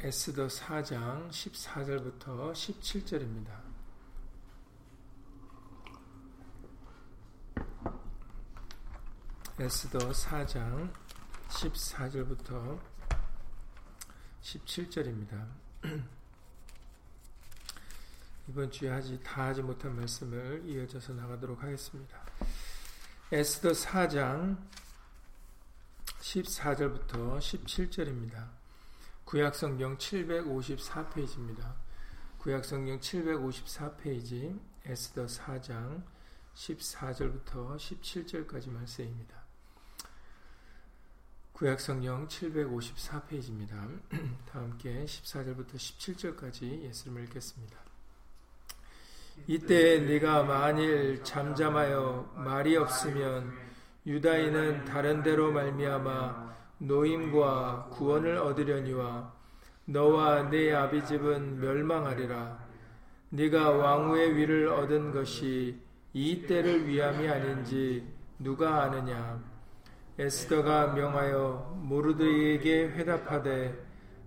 [0.00, 3.72] 에스더 4장 14절부터 17절입니다.
[9.58, 10.92] 에스더 4장
[11.48, 12.80] 14절부터
[14.42, 15.48] 17절입니다.
[18.48, 22.24] 이번 주에 하지 다 하지 못한 말씀을 이어져서 나가도록 하겠습니다.
[23.30, 24.56] 에스더 4장
[26.20, 28.61] 14절부터 17절입니다.
[29.24, 31.74] 구약성경 754페이지입니다.
[32.38, 36.02] 구약성경 754페이지 에스더 4장
[36.54, 39.42] 14절부터 17절까지 말씀입니다.
[41.52, 44.00] 구약성경 754페이지입니다.
[44.50, 47.78] 다 함께 14절부터 17절까지 예수를 읽겠습니다.
[49.46, 53.52] 이때 네가 만일 잠잠하여 말이 없으면
[54.04, 59.32] 유다인은 다른 데로 말미암아 노임과 구원을 얻으려니와
[59.84, 62.58] 너와 네 아비집은 멸망하리라.
[63.30, 65.80] 네가 왕후의 위를 얻은 것이
[66.12, 68.04] 이 때를 위함이 아닌지
[68.38, 69.40] 누가 아느냐?
[70.18, 73.78] 에스더가 명하여 모르드에게 회답하되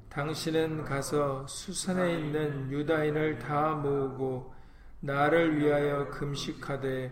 [0.10, 4.54] 당신은 가서 수산에 있는 유다인을 다 모으고
[5.02, 7.12] 나를 위하여 금식하되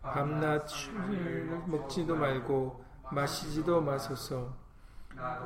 [0.00, 0.94] 밤낮 술
[1.66, 4.67] 먹지도 말고 마시지도 마소서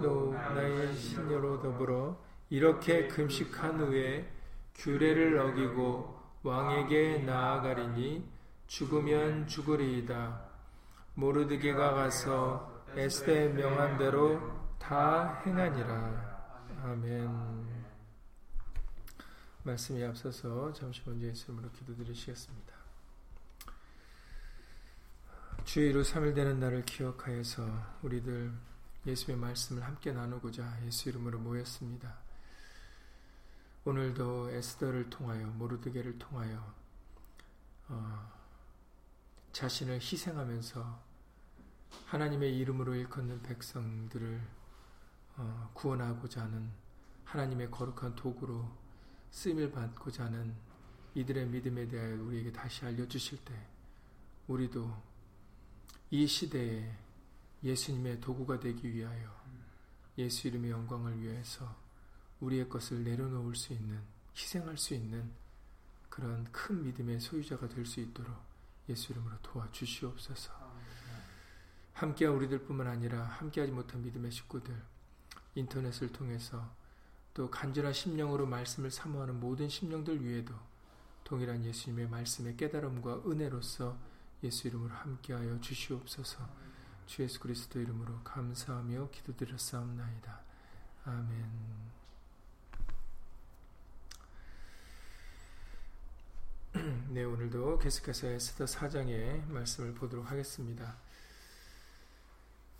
[0.02, 2.18] 또 나의 신녀로 더불어
[2.50, 4.30] 이렇게 금식한 후에
[4.74, 8.28] 규례를 어기고 왕에게 나아가리니
[8.66, 10.40] 죽으면 죽으리이다.
[11.14, 14.40] 모르드게가 가서 에스테 명한 대로
[14.78, 16.32] 다 행하니라.
[16.84, 17.82] 아멘.
[19.62, 22.74] 말씀이 앞서서 잠시 먼저 예수님으로 기도드리시겠습니다.
[25.64, 27.64] 주의로 3일 되는 날을 기억하여서
[28.02, 28.52] 우리들
[29.06, 32.18] 예수의 말씀을 함께 나누고자 예수 이름으로 모였습니다.
[33.84, 36.72] 오늘도 에스더를 통하여 모르드게를 통하여
[37.88, 38.32] 어,
[39.52, 41.02] 자신을 희생하면서
[42.06, 44.40] 하나님의 이름으로 일컫는 백성들을
[45.36, 46.70] 어, 구원하고자 하는
[47.24, 48.70] 하나님의 거룩한 도구로
[49.32, 50.54] 쓰임을 받고자 하는
[51.14, 53.54] 이들의 믿음에 대하여 우리에게 다시 알려주실 때
[54.46, 54.94] 우리도
[56.10, 56.94] 이 시대에
[57.62, 59.30] 예수님의 도구가 되기 위하여
[60.18, 61.74] 예수 이름의 영광을 위해서
[62.40, 64.00] 우리의 것을 내려놓을 수 있는
[64.36, 65.30] 희생할 수 있는
[66.08, 68.36] 그런 큰 믿음의 소유자가 될 수 있도록
[68.88, 70.52] 예수 이름으로 도와주시옵소서.
[71.94, 74.74] 함께한 우리들뿐만 아니라 함께하지 못한 믿음의 식구들,
[75.54, 76.74] 인터넷을 통해서
[77.34, 80.54] 또 간절한 심령으로 말씀을 사모하는 모든 심령들 위에도
[81.24, 83.96] 동일한 예수님의 말씀의 깨달음과 은혜로서
[84.42, 86.61] 예수 이름으로 함께하여 주시옵소서.
[87.06, 90.40] 주 예수 그리스도 이름으로 감사하며 기도드렸사옵나이다.
[91.04, 91.92] 아멘.
[97.10, 100.96] 네, 오늘도 계속해서 에스더 4장의 말씀을 보도록 하겠습니다.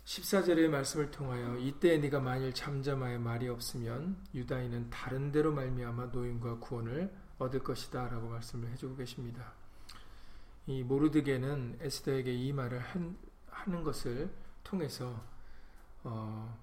[0.05, 7.13] 14절의 말씀을 통하여 이때 네가 만일 잠잠하여 말이 없으면 유다인은 다른 데로 말미암아 노인과 구원을
[7.37, 9.53] 얻을 것이다 라고 말씀을 해주고 계십니다.
[10.65, 13.17] 이 모르드게는 에스더에게 이 말을 한,
[13.63, 14.29] 하는 것을
[14.63, 15.23] 통해서
[16.03, 16.57] 어,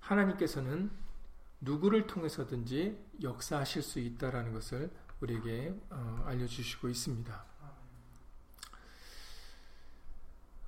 [0.00, 0.90] 하나님께서는
[1.62, 7.44] 누구를 통해서든지 역사하실 수 있다라는 것을 우리에게 어, 알려주시고 있습니다.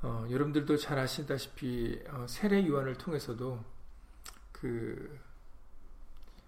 [0.02, 3.62] 어, 여러분들도 잘 아시다시피 어, 세례 유언을 통해서도
[4.52, 5.20] 그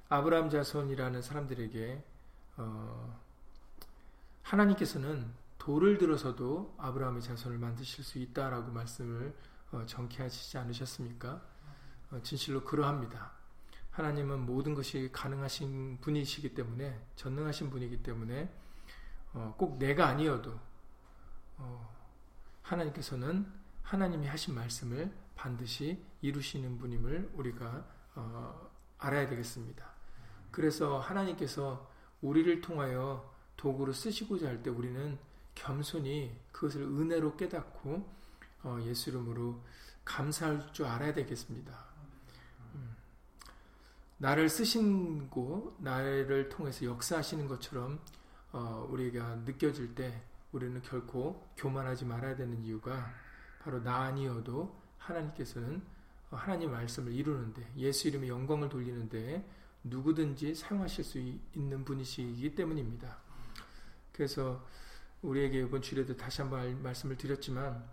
[0.09, 2.05] 아브라함 자손이라는 사람들에게
[2.57, 3.21] 어,
[4.43, 9.35] 하나님께서는 돌을 들어서도 아브라함의 자손을 만드실 수 있다라고 말씀을
[9.73, 11.43] 어, 정케하시지 않으셨습니까?
[12.11, 13.33] 어, 진실로 그러합니다.
[13.91, 18.51] 하나님은 모든 것이 가능하신 분이시기 때문에 전능하신 분이기 때문에
[19.35, 20.59] 어, 꼭 내가 아니어도
[21.59, 21.95] 어,
[22.63, 23.47] 하나님께서는
[23.83, 29.87] 하나님이 하신 말씀을 반드시 이루시는 분임을 우리가 어, 알아야 되겠습니다.
[30.51, 31.91] 그래서 하나님께서
[32.23, 35.19] 우리를 통하여 도구로 쓰시고자 할 때 우리는
[35.59, 38.09] 겸손히 그것을 은혜로 깨닫고
[38.63, 39.61] 어, 예수 이름으로
[40.05, 41.89] 감사할 줄 알아야 되겠습니다.
[44.21, 48.01] 나를 쓰신 고 나를 통해서 역사하시는 것처럼
[48.51, 53.13] 어, 우리가 느껴질 때 우리는 결코 교만하지 말아야 되는 이유가
[53.61, 55.83] 바로 나 아니어도 하나님께서는
[56.31, 59.49] 하나님 말씀을 이루는데 예수 이름의 영광을 돌리는데
[59.85, 61.19] 누구든지 사용하실 수
[61.55, 63.19] 있는 분이시기 때문입니다.
[64.13, 64.67] 그래서
[65.23, 67.85] 우리에게 이번 주일에도 다시 한번 말씀을 드렸지만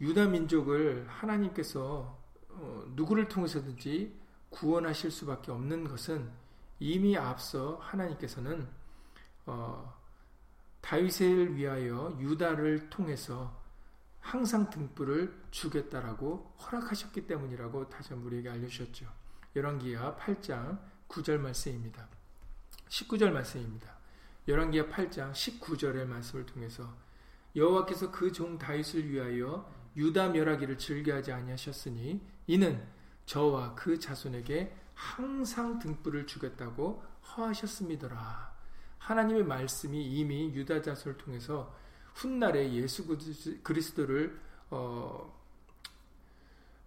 [0.00, 2.18] 유다 민족을 하나님께서
[2.48, 4.18] 어, 누구를 통해서든지
[4.50, 6.30] 구원하실 수밖에 없는 것은
[6.78, 8.68] 이미 앞서 하나님께서는
[9.46, 9.94] 어,
[10.80, 13.60] 다윗을 위하여 유다를 통해서
[14.20, 19.06] 항상 등불을 주겠다라고 허락하셨기 때문이라고 다시 한번 우리에게 알려주셨죠.
[19.54, 22.08] 열왕기하 8장 9절 말씀입니다.
[22.88, 23.95] 19절 말씀입니다.
[24.48, 26.94] 열왕기하 8장 19절의 말씀을 통해서
[27.56, 32.86] 여호와께서 그 종 다윗을 위하여 유다 멸하기를 즐겨하지 아니하셨으니 이는
[33.24, 38.54] 저와 그 자손에게 항상 등불을 주겠다고 허하셨습니다라.
[38.98, 41.74] 하나님의 말씀이 이미 유다 자손을 통해서
[42.14, 43.06] 훗날에 예수
[43.62, 44.38] 그리스도를
[44.70, 45.34] 어,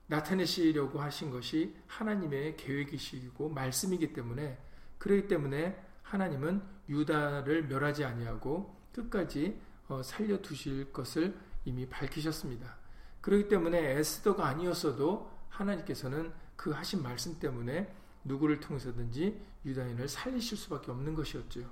[0.07, 4.57] 나타내시려고 하신 것이 하나님의 계획이시고 말씀이기 때문에
[4.97, 12.77] 그렇기 때문에 하나님은 유다를 멸하지 아니하고 끝까지 어, 살려 두실 것을 이미 밝히셨습니다.
[13.21, 21.13] 그렇기 때문에 에스더가 아니었어도 하나님께서는 그 하신 말씀 때문에 누구를 통해서든지 유다인을 살리실 수밖에 없는
[21.13, 21.69] 것이었죠.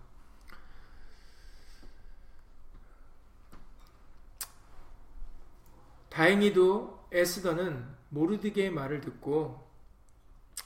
[6.09, 9.67] 다행히도 에스더는 모르드게의 말을 듣고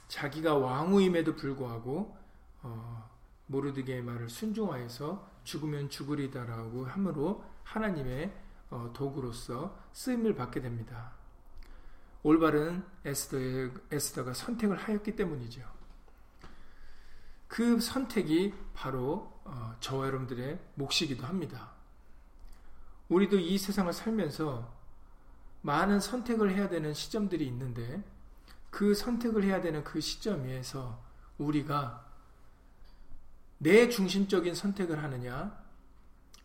[0.08, 2.18] 자기가 왕후임에도 불구하고
[2.64, 3.11] 어,
[3.52, 8.34] 모르드게의 말을 순종하여서 죽으면 죽으리다라고 함으로 하나님의
[8.70, 11.12] 어, 도구로서 쓰임을 받게 됩니다.
[12.24, 15.62] 올바른 에스더의, 에스더가 선택을 하였기 때문이죠.
[17.48, 21.72] 그 선택이 바로 어, 저와 여러분들의 몫이기도 합니다.
[23.10, 24.72] 우리도 이 세상을 살면서
[25.62, 28.02] 많은 선택을 해야 되는 시점들이 있는데
[28.70, 31.04] 그 선택을 해야 되는 그 시점에서
[31.38, 32.11] 우리가
[33.62, 35.56] 내 중심적인 선택을 하느냐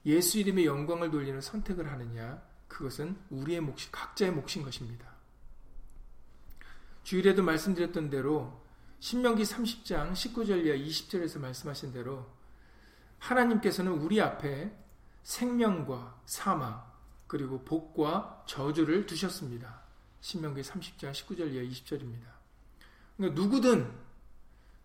[0.04, 5.10] 예수 이름의 영광을 돌리는 선택을 하느냐 그것은 우리의 몫이 각자의 몫인 것입니다.
[7.04, 8.62] 주일에도 말씀드렸던 대로
[9.00, 12.26] 신명기 30장 19절 이하 20절에서 말씀하신 대로
[13.18, 14.76] 하나님께서는 우리 앞에
[15.22, 16.84] 생명과 사망
[17.26, 19.80] 그리고 복과 저주를 두셨습니다.
[20.20, 22.26] 신명기 30장 19절 이하 20절입니다.
[23.16, 23.90] 그러니까 누구든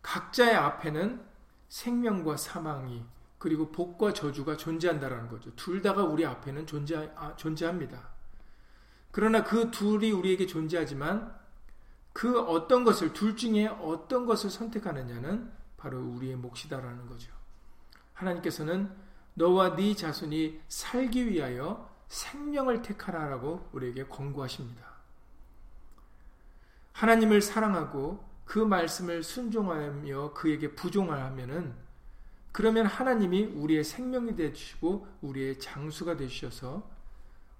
[0.02, 1.31] 각자의 앞에는
[1.72, 3.02] 생명과 사망이
[3.38, 5.56] 그리고 복과 저주가 존재한다라는 거죠.
[5.56, 8.10] 둘 다가 우리 앞에는 존재, 아, 존재합니다.
[9.10, 11.34] 그러나 그 둘이 우리에게 존재하지만
[12.12, 17.32] 그 어떤 것을 둘 중에 어떤 것을 선택하느냐는 바로 우리의 몫이다라는 거죠.
[18.14, 18.92] 하나님께서는
[19.34, 24.86] 너와 네 자손이 살기 위하여 생명을 택하라라고 우리에게 권고하십니다.
[26.92, 31.74] 하나님을 사랑하고 그 말씀을 순종하며 그에게 부종하면은
[32.52, 36.86] 그러면 하나님이 우리의 생명이 되시고 우리의 장수가 되셔서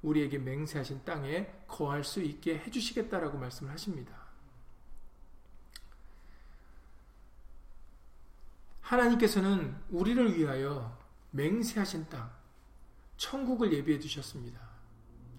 [0.02, 4.14] 우리에게 맹세하신 땅에 거할 수 있게 해주시겠다라고 말씀을 하십니다.
[8.82, 11.00] 하나님께서는 우리를 위하여
[11.30, 12.30] 맹세하신 땅,
[13.16, 14.60] 천국을 예비해 두셨습니다.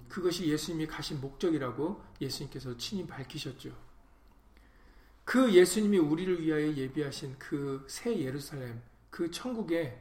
[0.08, 3.91] 그것이 예수님이 가신 목적이라고 예수님께서 친히 밝히셨죠.
[5.32, 9.98] 그 예수님이 우리를 위하여 예비하신 그 새 예루살렘, 그 천국에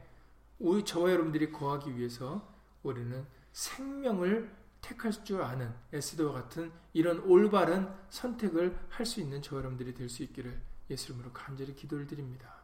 [0.58, 8.78] 우리 저와 여러분들이 거하기 위해서 우리는 생명을 택할 줄 아는 에스더와 같은 이런 올바른 선택을
[8.90, 12.54] 할 수 있는 저와 여러분들이 될 수 있기를 예수 이름으로 간절히 기도를 드립니다.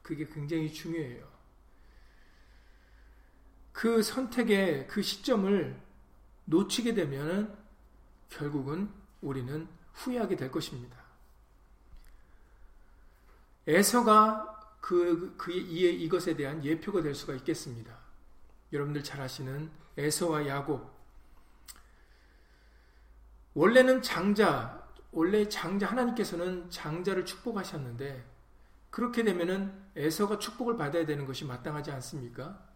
[0.00, 1.28] 그게 굉장히 중요해요.
[3.74, 5.78] 그 선택의 그 시점을
[6.46, 7.54] 놓치게 되면
[8.30, 8.88] 결국은
[9.20, 11.01] 우리는 후회하게 될 것입니다.
[13.66, 17.96] 에서가 그, 그, 이, 이것에 대한 예표가 될 수가 있겠습니다.
[18.72, 20.90] 여러분들 잘 아시는 에서와 야곱.
[23.54, 28.24] 원래는 장자, 원래 장자, 하나님께서는 장자를 축복하셨는데,
[28.90, 32.66] 그렇게 되면은 에서가 축복을 받아야 되는 것이 마땅하지 않습니까?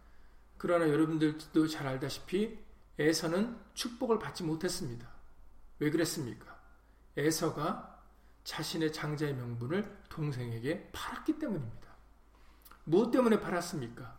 [0.57, 2.57] 그러나 여러분들도 잘 알다시피
[2.99, 5.07] 에서는 축복을 받지 못했습니다.
[5.79, 6.59] 왜 그랬습니까?
[7.15, 7.96] 에서가
[8.47, 11.87] 자신의 장자의 명분을 동생에게 팔았기 때문입니다.
[12.85, 14.17] 무엇 때문에 팔았습니까?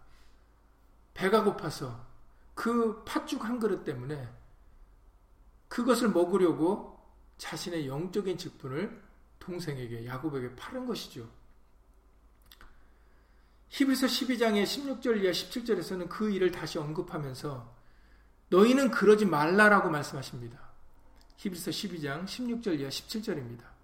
[1.15, 2.07] 배가 고파서
[2.55, 4.29] 그 팥죽 한 그릇 때문에
[5.69, 7.03] 그것을 먹으려고
[7.39, 9.03] 자신의 영적인 직분을
[9.39, 11.27] 동생에게 야곱에게 팔은 것이죠.
[13.71, 17.75] 히브리서 12장의 16절 이하 17절에서는 그 일을 다시 언급하면서
[18.51, 20.69] 너희는 그러지 말라라고 말씀하십니다.
[21.39, 23.78] 히브리서 12장 16절 이하 17절입니다.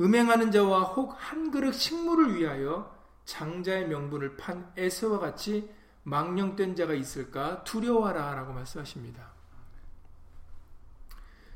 [0.00, 5.70] 음행하는 자와 혹 한 그릇 식물을 위하여 장자의 명분을 판 에서와 같이
[6.02, 9.32] 망령된 자가 있을까 두려워하라 라고 말씀하십니다.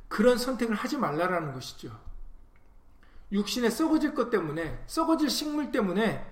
[0.08, 1.98] 그런 선택을 하지 말라라는 것이죠.
[3.30, 6.26] 육신에 썩어질 것 때문에, 썩어질 식물 때문에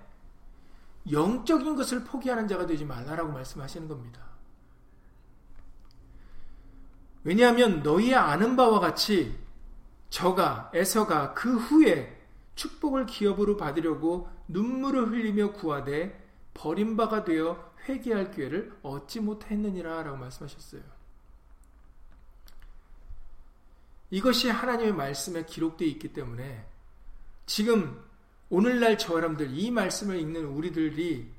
[1.11, 4.25] 영적인 것을 포기하는 자가 되지 말라라고 말씀하시는 겁니다.
[7.23, 9.39] 왜냐하면 너희의 아는 바와 같이
[10.11, 12.17] 저가, 에서가 그 후에
[12.55, 20.83] 축복을 기업으로 받으려고 눈물을 흘리며 구하되 버림바가 되어 회개할 기회를 얻지 못했느니라 라고 말씀하셨어요.
[24.11, 26.65] 이것이 하나님의 말씀에 기록되어 있기 때문에
[27.45, 28.03] 지금
[28.49, 31.31] 오늘날 저 사람들 이 말씀을 읽는 우리들이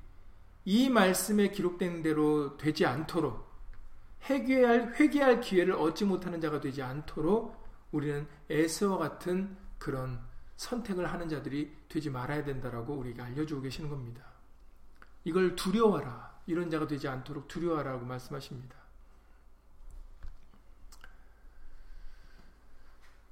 [0.65, 3.47] 이 말씀에 기록된 대로 되지 않도록
[4.29, 10.19] 회개할 회개할 기회를 얻지 못하는 자가 되지 않도록 우리는 에스와 같은 그런
[10.57, 14.23] 선택을 하는 자들이 되지 말아야 된다라고 우리에게 알려주고 계시는 겁니다.
[15.23, 16.37] 이걸 두려워하라.
[16.47, 18.75] 이런 자가 되지 않도록 두려워하라고 말씀하십니다.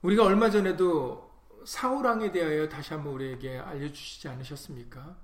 [0.01, 1.31] 우리가 얼마 전에도
[1.65, 5.15] 사울왕에 대하여 다시 한번 우리에게 알려주시지 않으셨습니까?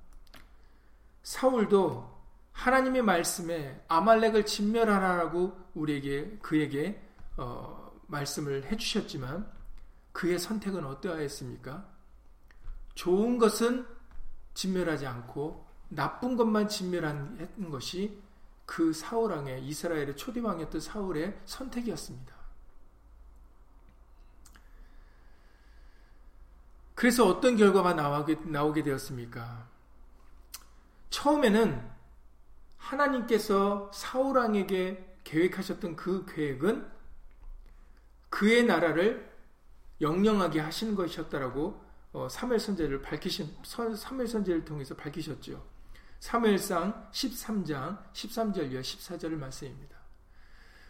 [1.21, 2.19] 사울도
[2.51, 7.01] 하나님의 말씀에 아말렉을 진멸하라고 우리에게 그에게
[7.37, 9.49] 어, 말씀을 해주셨지만
[10.11, 11.85] 그의 선택은 어떠하였습니까?
[12.93, 13.87] 좋은 것은
[14.53, 18.21] 진멸하지 않고 나쁜 것만 진멸한 것이
[18.65, 22.35] 그 사울왕의 이스라엘의 초대왕이었던 사울의 선택이었습니다.
[26.95, 29.67] 그래서 어떤 결과가 나오게, 나오게 되었습니까?
[31.09, 31.89] 처음에는
[32.77, 37.00] 하나님께서 사울왕에게 계획하셨던 그 계획은
[38.31, 39.29] 그의 나라를
[39.99, 41.79] 영영하게 하시는 것이었다라고
[42.13, 45.63] 어, 사무엘 선제를 밝히신 사무엘 선제를 통해서 밝히셨죠.
[46.19, 49.97] 사무엘상 13장 13절 이하 14절을 말씀입니다.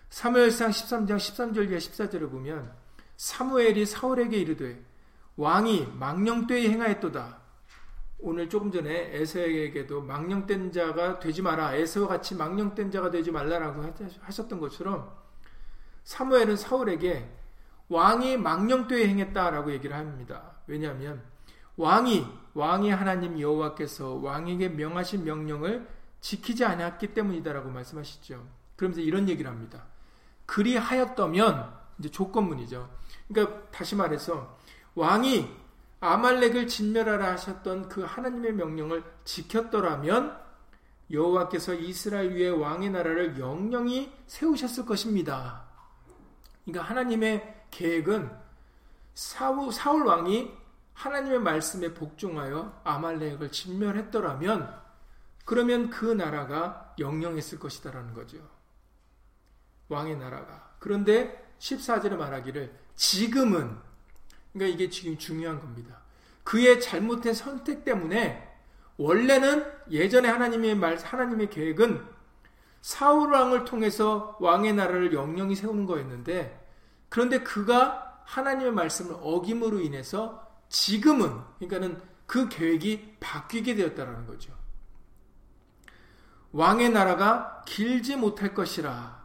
[0.10, 2.74] 사무엘상 13장 13절 이하 14절을 보면
[3.18, 4.84] 사무엘이 사울에게 이르되
[5.36, 7.40] 왕이 망령되이 행하였도다.
[8.20, 11.74] 오늘 조금 전에 에서에게도 망령된 자가 되지 마라.
[11.74, 13.84] 에서와 같이 망령된 자가 되지 말라라고
[14.22, 15.21] 하셨던 것처럼
[16.04, 17.30] 사무엘은 사울에게
[17.90, 20.54] 왕이 망령되이 행했다라고 얘기를 합니다.
[20.68, 21.22] 왜냐하면
[21.78, 25.88] 왕이 왕이 하나님 여호와께서 왕에게 명하신 명령을
[26.20, 28.46] 지키지 않았기 때문이다라고 말씀하시죠.
[28.76, 29.84] 그러면서 이런 얘기를 합니다.
[30.46, 32.90] 그리하였다면 이제 조건문이죠.
[33.28, 34.58] 그러니까 다시 말해서
[34.96, 35.50] 왕이
[36.00, 40.40] 아말렉을 진멸하라 하셨던 그 하나님의 명령을 지켰더라면
[41.12, 45.71] 여호와께서 이스라엘 위에 왕의 나라를 영영히 세우셨을 것입니다.
[46.66, 48.32] 그러니까 하나님의 계획은
[49.14, 50.52] 사울, 사울 왕이
[50.94, 54.82] 하나님의 말씀에 복종하여 아말렉을 진멸했더라면
[55.46, 58.38] 그러면 그 나라가 영영했을 것이다라는 거죠.
[59.90, 60.76] 왕의 나라가.
[60.80, 63.78] 그런데 14절에 말하기를 지금은
[64.54, 66.02] 그러니까 이게 지금 중요한 겁니다.
[66.44, 68.50] 그의 잘못된 선택 때문에
[68.98, 72.06] 원래는 예전에 하나님의 말, 하나님의 계획은
[72.82, 76.60] 사울 왕을 통해서 왕의 나라를 영영히 세우는 거였는데
[77.10, 84.54] 그런데 그가 하나님의 말씀을 어김으로 인해서 지금은 그러니까는 그 계획이 바뀌게 되었다라는 거죠.
[86.54, 89.22] 왕의 나라가 길지 못할 것이라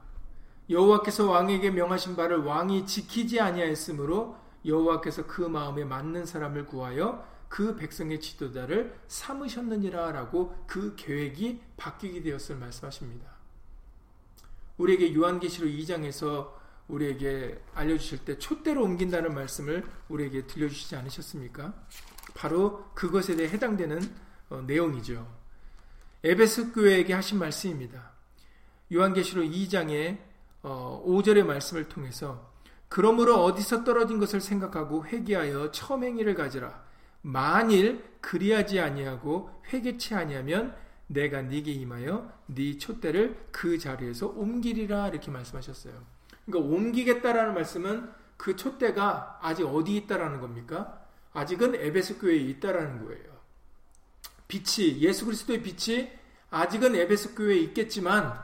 [0.69, 8.21] 여호와께서 왕에게 명하신 바를 왕이 지키지 아니하였으므로 여호와께서 그 마음에 맞는 사람을 구하여 그 백성의
[8.21, 13.36] 지도자를 삼으셨느니라라고 그 계획이 바뀌게 되었을 말씀하십니다.
[14.79, 16.55] 우리에게 요한계시록 2장에서
[16.89, 21.75] 우리에게 알려주실 때 촛대로 옮긴다는 말씀을 우리에게 들려주시지 않으셨습니까?
[22.35, 24.01] 바로 그것에 대해 해당되는
[24.51, 25.27] 어, 내용이죠.
[26.23, 28.13] 에베스 교회에게 하신 말씀입니다.
[28.93, 30.19] 요한계시록 2장의
[30.63, 32.53] 어, 5절의 말씀을 통해서
[32.89, 36.85] 그러므로 어디서 떨어진 것을 생각하고 회개하여 처음 행위를 가지라.
[37.23, 45.95] 만일 그리하지 아니하고 회개치 아니하면 내가 네게 임하여 네 촛대를 그 자리에서 옮기리라 이렇게 말씀하셨어요.
[46.45, 51.03] 그러니까 옮기겠다라는 말씀은 그 촛대가 아직 어디 있다라는 겁니까?
[51.33, 53.37] 아직은 에베소 교회에 있다라는 거예요.
[54.49, 56.11] 빛이 예수 그리스도의 빛이
[56.51, 58.39] 아직은 에베소 교회에 있겠지만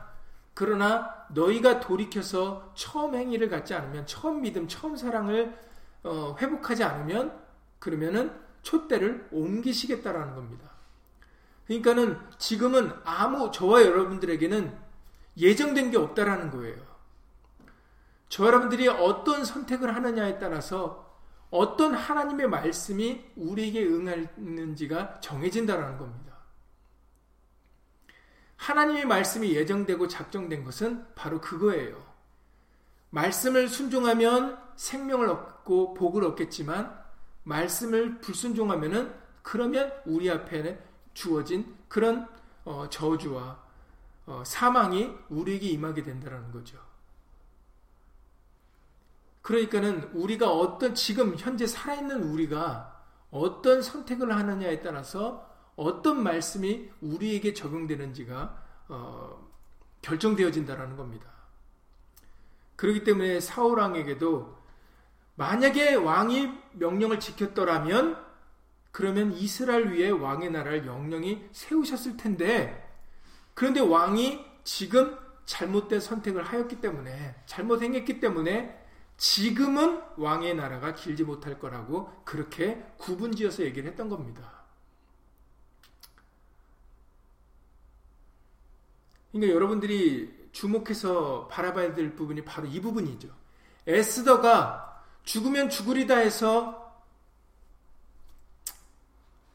[0.53, 5.57] 그러나 너희가 돌이켜서 처음 행위를 갖지 않으면 처음 믿음, 처음 사랑을
[6.03, 7.41] 어, 회복하지 않으면
[7.79, 10.72] 그러면은 촛대를 옮기시겠다라는 겁니다.
[11.67, 14.77] 그러니까는 지금은 아무 저와 여러분들에게는
[15.37, 16.93] 예정된 게 없다라는 거예요.
[18.29, 21.03] 저 여러분들이 어떤 선택을 하느냐에 따라서
[21.49, 26.33] 어떤 하나님의 말씀이 우리에게 응하는지가 정해진다라는 겁니다.
[28.57, 32.03] 하나님의 말씀이 예정되고 작정된 것은 바로 그거예요.
[33.11, 36.99] 말씀을 순종하면 생명을 얻고 복을 얻겠지만
[37.43, 40.79] 말씀을 불순종하면은 그러면 우리 앞에
[41.13, 42.27] 주어진 그런
[42.65, 43.61] 어, 저주와
[44.25, 46.77] 어, 사망이 우리에게 임하게 된다는 거죠.
[49.41, 58.63] 그러니까는 우리가 어떤 지금 현재 살아있는 우리가 어떤 선택을 하느냐에 따라서 어떤 말씀이 우리에게 적용되는지가
[58.89, 59.49] 어,
[60.01, 61.29] 결정되어진다라는 겁니다.
[62.75, 64.63] 그렇기 때문에 사울 왕에게도
[65.35, 68.22] 만약에 왕이 명령을 지켰더라면
[68.93, 72.79] 그러면 이스라엘 위에 왕의 나라를 영영이 세우셨을 텐데
[73.55, 78.79] 그런데 왕이 지금 잘못된 선택을 하였기 때문에 잘못 행했기 때문에
[79.17, 84.63] 지금은 왕의 나라가 길지 못할 거라고 그렇게 구분지어서 얘기를 했던 겁니다.
[89.31, 93.27] 그러니까 여러분들이 주목해서 바라봐야 될 부분이 바로 이 부분이죠.
[93.87, 96.82] 에스더가 죽으면 죽으리다 해서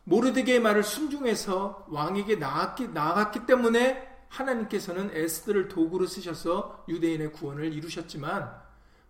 [0.08, 8.50] 모르드게의 말을 순종해서 왕에게 나았기, 나아갔기 때문에 하나님께서는 에스더를 도구로 쓰셔서 유대인의 구원을 이루셨지만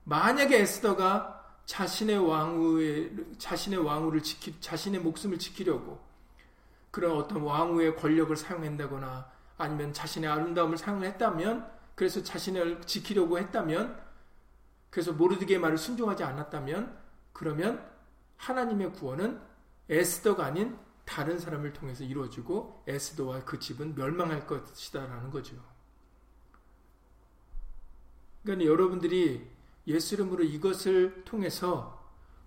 [0.05, 1.37] 만약에 에스더가
[1.67, 6.01] 자신의 왕후의 자신의 왕후를 지키 자신의 목숨을 지키려고
[6.91, 14.01] 그런 어떤 왕후의 권력을 사용한다거나 아니면 자신의 아름다움을 사용했다면 그래서 자신을 지키려고 했다면
[14.91, 16.97] 그래서 모르드게의 말을 순종하지 않았다면
[17.33, 17.87] 그러면
[18.37, 19.41] 하나님의 구원은
[19.91, 20.77] 에스더가 아닌
[21.09, 25.57] 다른 사람을 통해서 이루어지고 에스더와 그 집은 멸망할 것이다라는 거죠.
[28.43, 29.51] 그러니까 여러분들이
[29.87, 31.99] 예수 이름으로 이것을 통해서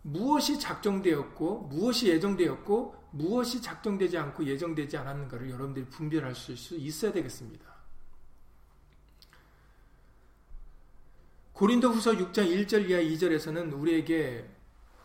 [0.03, 7.65] 무엇이 작정되었고 무엇이 예정되었고 무엇이 작정되지 않고 예정되지 않았는가를 여러분들이 분별할 수 있어야 되겠습니다.
[11.53, 14.47] 고린도 후서 6장 1절 이하 2절에서는 우리에게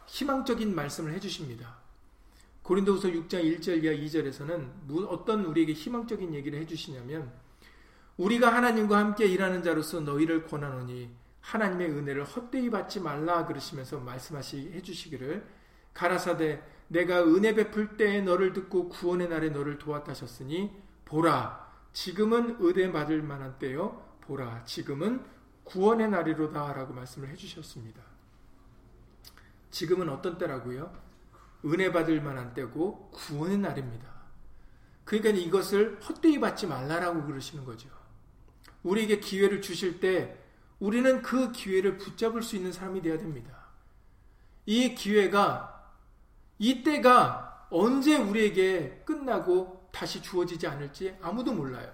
[0.06, 1.75] 희망적인 말씀을 해 주십니다.
[2.66, 7.32] 고린도후서 6장 1절 이하 2절에서는 어떤 우리에게 희망적인 얘기를 해주시냐면
[8.16, 11.08] 우리가 하나님과 함께 일하는 자로서 너희를 권하노니
[11.42, 15.46] 하나님의 은혜를 헛되이 받지 말라 그러시면서 말씀하시 해주시기를
[15.94, 20.72] 가라사대 내가 은혜 베풀 때에 너를 듣고 구원의 날에 너를 도왔다셨으니
[21.04, 25.24] 보라 지금은 은혜 받을 만한 때요 보라 지금은
[25.62, 28.02] 구원의 날이로다 라고 말씀을 해주셨습니다.
[29.70, 31.05] 지금은 어떤 때라고요?
[31.66, 34.06] 은혜 받을 만한 때고 구원의 날입니다.
[35.04, 37.88] 그러니까 이것을 헛되이 받지 말라라고 그러시는 거죠.
[38.82, 40.36] 우리에게 기회를 주실 때
[40.78, 43.66] 우리는 그 기회를 붙잡을 수 있는 사람이 되어야 됩니다.
[44.66, 45.92] 이 기회가
[46.58, 51.92] 이 때가 언제 우리에게 끝나고 다시 주어지지 않을지 아무도 몰라요.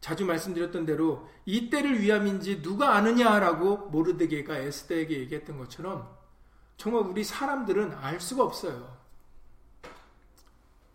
[0.00, 6.19] 자주 말씀드렸던 대로 이 때를 위함인지 누가 아느냐라고 모르드게가 에스더에게 얘기했던 것처럼
[6.80, 8.98] 정말 우리 사람들은 알 수가 없어요.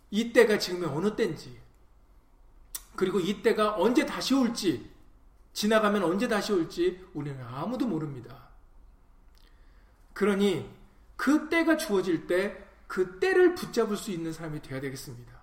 [0.10, 1.62] 이때가 지금이 어느 때인지,
[2.96, 4.92] 그리고 이때가 언제 다시 올지,
[5.54, 8.50] 지나가면 언제 다시 올지 우리는 아무도 모릅니다.
[10.14, 10.68] 그러니
[11.16, 15.34] 그 때가 주어질 때 그 때를 붙잡을 수 있는 사람이 되어야 되겠습니다.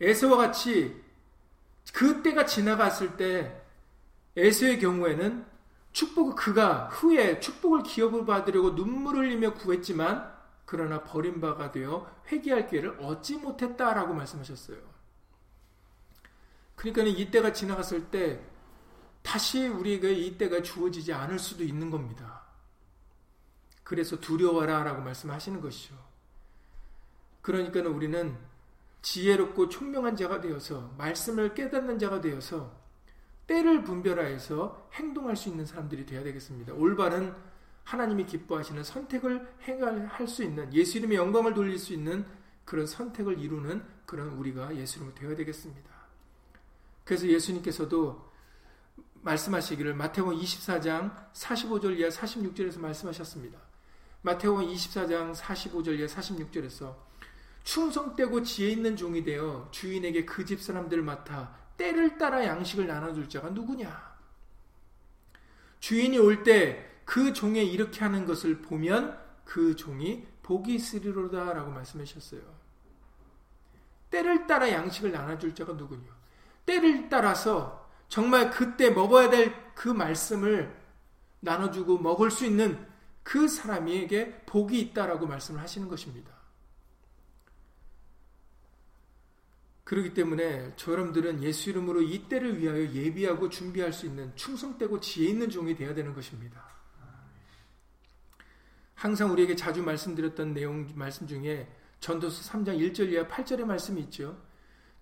[0.00, 1.02] 에서와 같이
[1.92, 3.62] 그 때가 지나갔을 때
[4.36, 5.46] 에서의 경우에는
[5.94, 10.34] 축복을 그가 후에 축복을 기업을 받으려고 눈물을 흘리며 구했지만
[10.66, 14.78] 그러나 버림바가 되어 회개할 기회를 얻지 못했다라고 말씀하셨어요.
[16.74, 18.44] 그러니까 이때가 지나갔을 때
[19.22, 22.42] 다시 우리에게 이때가 주어지지 않을 수도 있는 겁니다.
[23.84, 25.94] 그래서 두려워라 라고 말씀하시는 것이죠.
[27.40, 28.36] 그러니까 우리는
[29.02, 32.83] 지혜롭고 총명한 자가 되어서 말씀을 깨닫는 자가 되어서
[33.46, 36.72] 때를 분별하여서 행동할 수 있는 사람들이 되어야 되겠습니다.
[36.74, 37.34] 올바른
[37.84, 42.24] 하나님이 기뻐하시는 선택을 행할 수 있는 예수 이름의 영광을 돌릴 수 있는
[42.64, 45.90] 그런 선택을 이루는 그런 우리가 예수 이름으로 되어야 되겠습니다.
[47.04, 48.32] 그래서 예수님께서도
[49.20, 53.58] 말씀하시기를 마태복음 24장 45절 이하 46절에서 말씀하셨습니다.
[54.22, 56.94] 마태복음 24장 45절 이하 46절에서
[57.64, 63.50] 충성되고 지혜 있는 종이 되어 주인에게 그 집 사람들을 맡아 때를 따라 양식을 나눠줄 자가
[63.50, 64.14] 누구냐?
[65.80, 72.40] 주인이 올 때 그 종에 이렇게 하는 것을 보면 그 종이 복이 있으리로다 라고 말씀하셨어요.
[74.10, 76.04] 때를 따라 양식을 나눠줄 자가 누구냐?
[76.64, 80.74] 때를 따라서 정말 그때 먹어야 될 그 말씀을
[81.40, 82.86] 나눠주고 먹을 수 있는
[83.24, 86.30] 그 사람에게 복이 있다라고 말씀을 하시는 것입니다.
[89.84, 95.28] 그렇기 때문에 저 여러분들은 예수 이름으로 이 때를 위하여 예비하고 준비할 수 있는 충성되고 지혜
[95.28, 96.64] 있는 종이 되어야 되는 것입니다.
[98.94, 101.68] 항상 우리에게 자주 말씀드렸던 내용 말씀 중에
[102.00, 104.40] 전도서 3장 1절 이하 8절의 말씀이 있죠.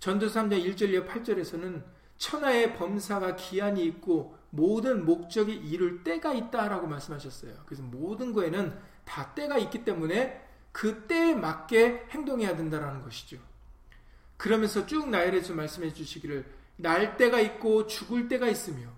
[0.00, 1.84] 전도서 3장 1절 이하 8절에서는
[2.16, 7.54] 천하의 범사가 기한이 있고 모든 목적이 이룰 때가 있다라고 말씀하셨어요.
[7.66, 13.38] 그래서 모든 거에는 다 때가 있기 때문에 그 때에 맞게 행동해야 된다라는 것이죠.
[14.42, 18.88] 그러면서 쭉 나열해서 말씀해 주시기를 날 때가 있고 죽을 때가 있으며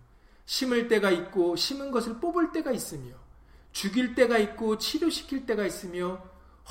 [0.47, 3.15] 심을 때가 있고 심은 것을 뽑을 때가 있으며
[3.71, 6.25] 죽일 때가 있고 치료시킬 때가 있으며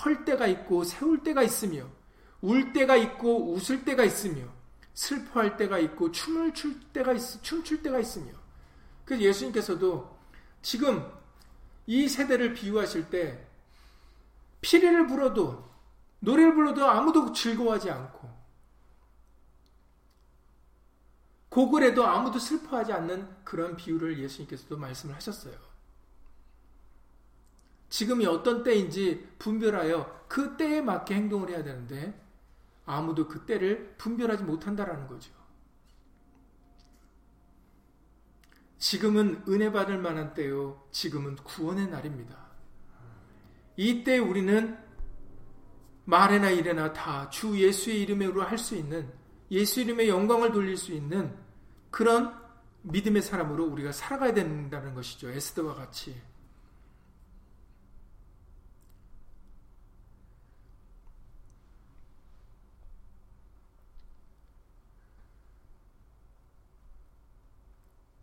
[0.04, 1.88] 헐 때가 있고 세울 때가 있으며
[2.42, 4.42] 울 때가 있고 웃을 때가 있으며
[4.96, 8.32] 슬퍼할 때가 있고 춤을 출 때가 있, 춤출 때가 있으며.
[9.06, 10.18] 그래서 예수님께서도
[10.64, 11.08] 지금
[11.86, 13.46] 이 세대를 비유하실 때
[14.62, 15.64] 피리를 불어도
[16.22, 18.23] 노래를 불러도 아무도 즐거워하지 않고
[21.84, 25.56] 해도 아무도 슬퍼하지 않는 그런 비유를 예수님께서도 말씀을 하셨어요.
[27.90, 32.20] 지금이 어떤 때인지 분별하여 그 때에 맞게 행동을 해야 되는데
[32.86, 35.32] 아무도 그 때를 분별하지 못한다라는 거죠.
[38.80, 40.84] 지금은 은혜 받을 만한 때요.
[40.92, 42.36] 지금은 구원의 날입니다.
[43.78, 44.78] 이때 우리는
[46.06, 49.10] 말에나 일에나 다 주 예수의 이름으로 할 수 있는
[49.54, 51.38] 예수 이름의 영광을 돌릴 수 있는
[51.92, 52.36] 그런
[52.82, 55.30] 믿음의 사람으로 우리가 살아가야 된다는 것이죠.
[55.30, 56.20] 에스더와 같이.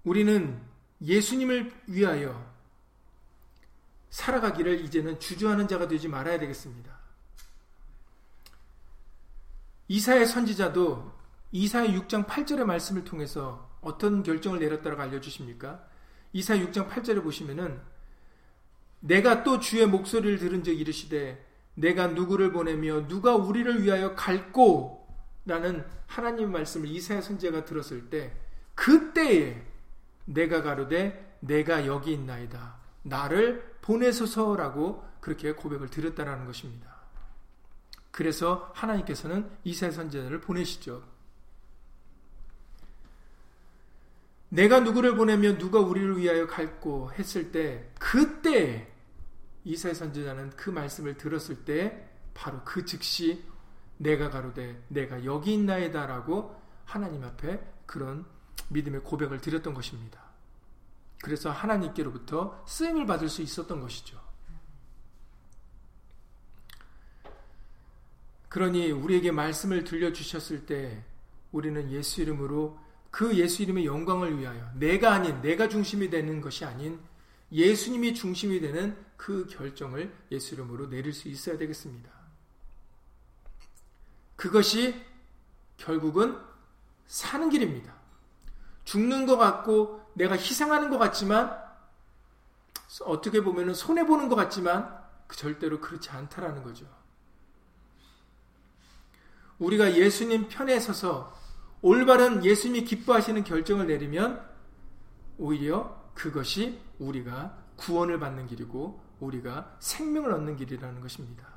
[0.03, 0.61] 우리는
[1.01, 2.51] 예수님을 위하여
[4.11, 6.99] 살아가기를 이제는 주저하는 자가 되지 말아야 되겠습니다.
[9.87, 11.20] 이사의 선지자도
[11.53, 15.85] 이사의 6장 8절의 말씀을 통해서 어떤 결정을 내렸다고 알려주십니까?
[16.33, 17.81] 이사 6장 8절에 보시면은
[19.01, 25.09] 내가 또 주의 목소리를 들은 적 이르시되 내가 누구를 보내며 누가 우리를 위하여 갈고
[25.47, 28.33] 라는 하나님 말씀을 이사야 선제가 들었을 때
[28.75, 29.67] 그때에
[30.27, 32.77] 내가 가로되 내가 여기 있나이다.
[33.03, 37.01] 나를 보내소서라고 그렇게 고백을 드렸다라는 것입니다.
[38.11, 41.03] 그래서 하나님께서는 이사야 선제를 보내시죠.
[44.51, 48.93] 내가 누구를 보내면 누가 우리를 위하여 갈고 했을 때 그때
[49.65, 53.45] 이사야 선제자는 그 말씀을 들었을 때 바로 그 즉시
[53.97, 58.27] 내가 가로되 내가 여기 있나이다라고 하나님 앞에 그런
[58.71, 60.21] 믿음의 고백을 드렸던 것입니다.
[61.23, 64.19] 그래서 하나님께로부터 쓰임을 받을 수 있었던 것이죠.
[68.49, 71.05] 그러니 우리에게 말씀을 들려주셨을 때
[71.53, 72.81] 우리는 예수 이름으로
[73.11, 77.01] 그 예수 이름의 영광을 위하여 내가 아닌 내가 중심이 되는 것이 아닌
[77.53, 82.11] 예수님이 중심이 되는 그 결정을 예수 이름으로 내릴 수 있어야 되겠습니다.
[84.37, 84.95] 그것이
[85.77, 86.39] 결국은
[87.07, 87.93] 사는 길입니다.
[88.85, 91.59] 죽는 것 같고 내가 희생하는 것 같지만
[93.05, 96.87] 어떻게 보면 손해 보는 것 같지만 그 절대로 그렇지 않다라는 거죠.
[99.59, 101.39] 우리가 예수님 편에 서서
[101.83, 104.45] 올바른 예수님이 기뻐하시는 결정을 내리면
[105.39, 111.49] 오히려 그것이 우리가 구원을 받는 길이고 우리가 생명을 얻는 길이라는 것입니다.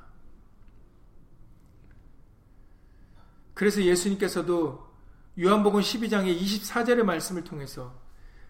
[3.52, 4.92] 그래서 예수님께서도
[5.38, 7.94] 요한복음 12장의 24절의 말씀을 통해서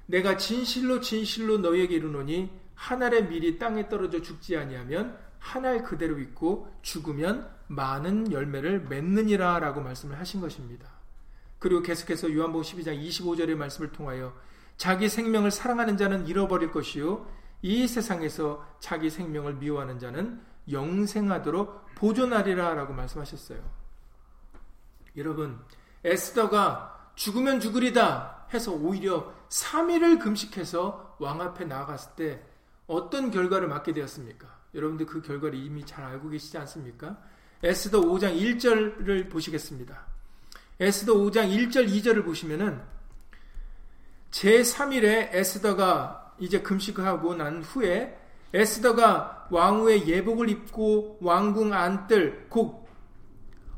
[0.06, 6.18] 내가 진실로 진실로 너에게 이르노니 한 알의 밀이 땅에 떨어져 죽지 아니하면 한 알 그대로
[6.20, 10.93] 있고 죽으면 많은 열매를 맺느니라 라고 말씀을 하신 것입니다.
[11.64, 14.34] 그리고 계속해서 요한복음 12장 25절의 말씀을 통하여
[14.76, 17.26] 자기 생명을 사랑하는 자는 잃어버릴 것이요
[17.62, 23.64] 이 세상에서 자기 생명을 미워하는 자는 영생하도록 보존하리라 라고 말씀하셨어요.
[25.16, 25.58] 여러분
[26.04, 32.42] 에스더가 죽으면 죽으리다 해서 오히려 3일을 금식해서 왕 앞에 나아갔을 때
[32.86, 34.54] 어떤 결과를 맞게 되었습니까?
[34.74, 37.16] 여러분들 그 결과를 이미 잘 알고 계시지 않습니까?
[37.62, 40.12] 에스더 5장 1절을 보시겠습니다.
[40.80, 42.80] 에스더 5장 1절 2절을 보시면은
[44.30, 48.18] 제3일에 에스더가 이제 금식하고 난 후에
[48.52, 52.86] 에스더가 왕후의 예복을 입고 왕궁 안뜰 곧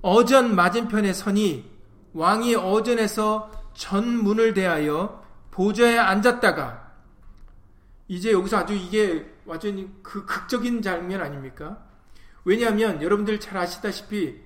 [0.02, 1.70] 어전 맞은편에 서니
[2.14, 6.94] 왕이 어전에서 전문을 대하여 보좌에 앉았다가
[8.08, 11.84] 이제 여기서 아주 이게 완전히 그 극적인 장면 아닙니까?
[12.44, 14.40] 왜냐하면 여러분들 잘 아시다시피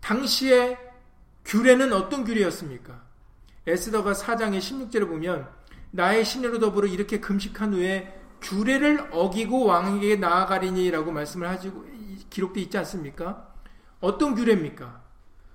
[0.00, 0.78] 당시에
[1.44, 3.02] 규례는 어떤 규례였습니까?
[3.66, 5.48] 에스더가 4장의 16절에 보면
[5.90, 11.84] 나의 신녀로 더불어 이렇게 금식한 후에 규례를 어기고 왕에게 나아가리니라고 말씀을 하시고
[12.30, 13.54] 기록되어 있지 않습니까?
[14.00, 15.02] 어떤 규례입니까?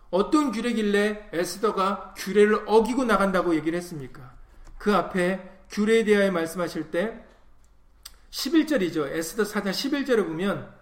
[0.10, 4.34] 어떤 규례길래 에스더가 규례를 어기고 나간다고 얘기를 했습니까?
[4.78, 7.23] 그 앞에 규례에 대하여 말씀하실 때
[8.32, 9.12] 11절이죠.
[9.12, 10.73] 에스더 4장 11절에 보면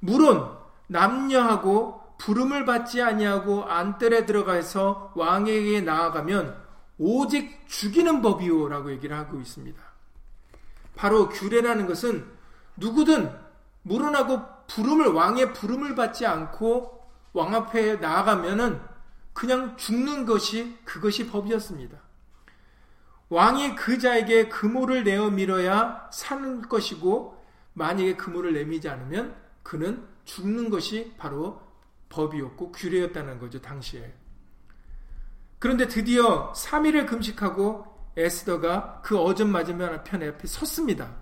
[0.00, 6.56] 물론 남녀하고 부름을 받지 아니하고 안뜰에 들어가서 왕에게 나아가면
[6.96, 9.78] 오직 죽이는 법이요라고 얘기를 하고 있습니다.
[10.96, 12.24] 바로 규례라는 것은
[12.78, 13.30] 누구든
[13.82, 18.80] 물어나고 부름을 왕의 부름을 받지 않고 왕 앞에 나아가면은
[19.34, 21.98] 그냥 죽는 것이 그것이 법이었습니다.
[23.28, 31.12] 왕이 그 자에게 그모를 내어 밀어야 사는 것이고 만약에 그모를 내미지 않으면 그는 죽는 것이
[31.18, 31.63] 바로
[32.08, 34.12] 법이었고 규례였다는 거죠 당시에.
[35.58, 37.86] 그런데 드디어 3일을 금식하고
[38.16, 41.14] 에스더가 그 어전 맞으면 편 앞에 섰습니다.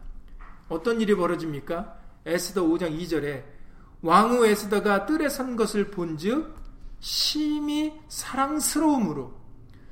[0.69, 1.99] 어떤 일이 벌어집니까?
[2.27, 3.45] 에스더 5장 2절에
[4.03, 6.55] 왕후 에스더가 뜰에 선 것을 본즉
[7.01, 9.33] 심히 사랑스러움으로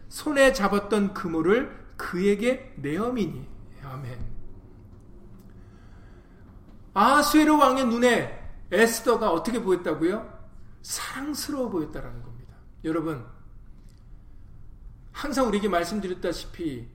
[0.08, 3.48] 손에 잡았던 그물을 그에게 내어미니
[3.84, 4.18] 아멘.
[6.94, 8.40] 아수에르 왕의 눈에
[8.72, 10.29] 에스더가 어떻게 보였다고요?
[10.82, 12.54] 사랑스러워 보였다라는 겁니다.
[12.84, 13.26] 여러분
[15.12, 16.88] 항상 우리에게 말씀드렸다시피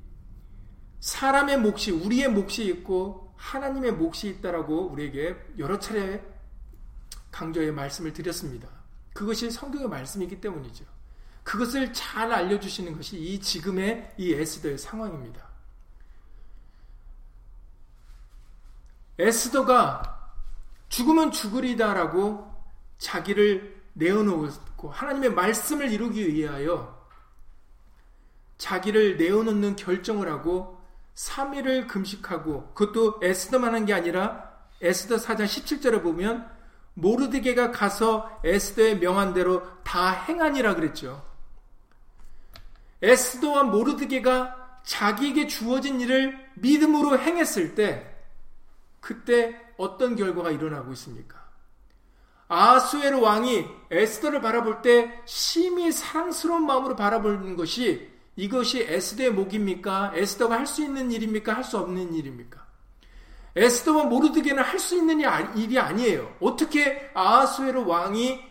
[1.00, 6.26] 사람의 몫이 우리의 몫이 있고 하나님의 몫이 있다라고 우리에게 여러 차례
[7.32, 8.68] 강조의 말씀을 드렸습니다.
[9.14, 10.86] 그것이 성경의 말씀이기 때문이죠.
[11.44, 15.48] 그것을 잘 알려주시는 것이 이 지금의 이 에스더의 상황입니다.
[19.20, 20.34] 에스더가
[20.90, 22.52] 죽으면 죽으리다라고
[22.98, 26.96] 자기를 내어놓고 하나님의 말씀을 이루기 위하여
[28.58, 30.80] 자기를 내어놓는 결정을 하고
[31.16, 36.50] 3일을 금식하고 그것도 에스더만 한 게 아니라 에스더 4장 17절에 보면
[36.94, 41.26] 모르드게가 가서 에스더의 명한대로 다 행하니라 그랬죠.
[43.02, 48.16] 에스더와 모르드게가 자기에게 주어진 일을 믿음으로 행했을 때
[49.00, 51.45] 그때 어떤 결과가 일어나고 있습니까?
[52.48, 60.12] 아수에르 왕이 에스더를 바라볼 때 심히 사랑스러운 마음으로 바라보는 것이 이것이 에스더의 목입니까?
[60.16, 61.56] 에스더가 할 수 있는 일입니까?
[61.56, 62.66] 할 수 없는 일입니까?
[63.56, 65.22] 에스더와 모르드게는 할 수 있는
[65.56, 66.36] 일이 아니에요.
[66.42, 68.42] 어떻게 아수에르 왕이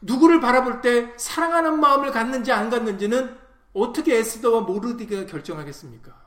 [0.00, 3.38] 누구를 바라볼 때 사랑하는 마음을 갖는지 안 갖는지는
[3.72, 6.20] 어떻게 에스더와 모르드게가 결정하겠습니까?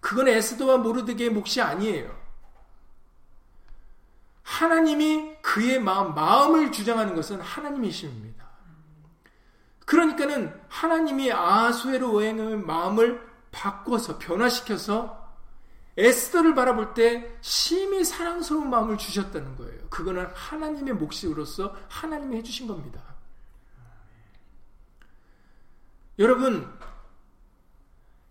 [0.00, 2.23] 그건 에스더와 모르드게의 몫이 아니에요.
[4.44, 8.44] 하나님이 그의 마음, 마음을 주장하는 것은 하나님이십니다.
[9.86, 15.22] 그러니까는 하나님이 아수에로 오행의 마음을 바꿔서 변화시켜서
[15.96, 19.88] 에스더를 바라볼 때 심히 사랑스러운 마음을 주셨다는 거예요.
[19.88, 23.00] 그거는 하나님의 몫으로서 하나님이 해주신 겁니다.
[26.18, 26.70] 여러분,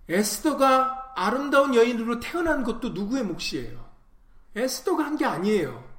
[0.10, 3.84] 에스더가 아름다운 여인으로 태어난 것도 누구의 몫이에요?
[4.56, 5.92] 에스더가 한 게 아니에요.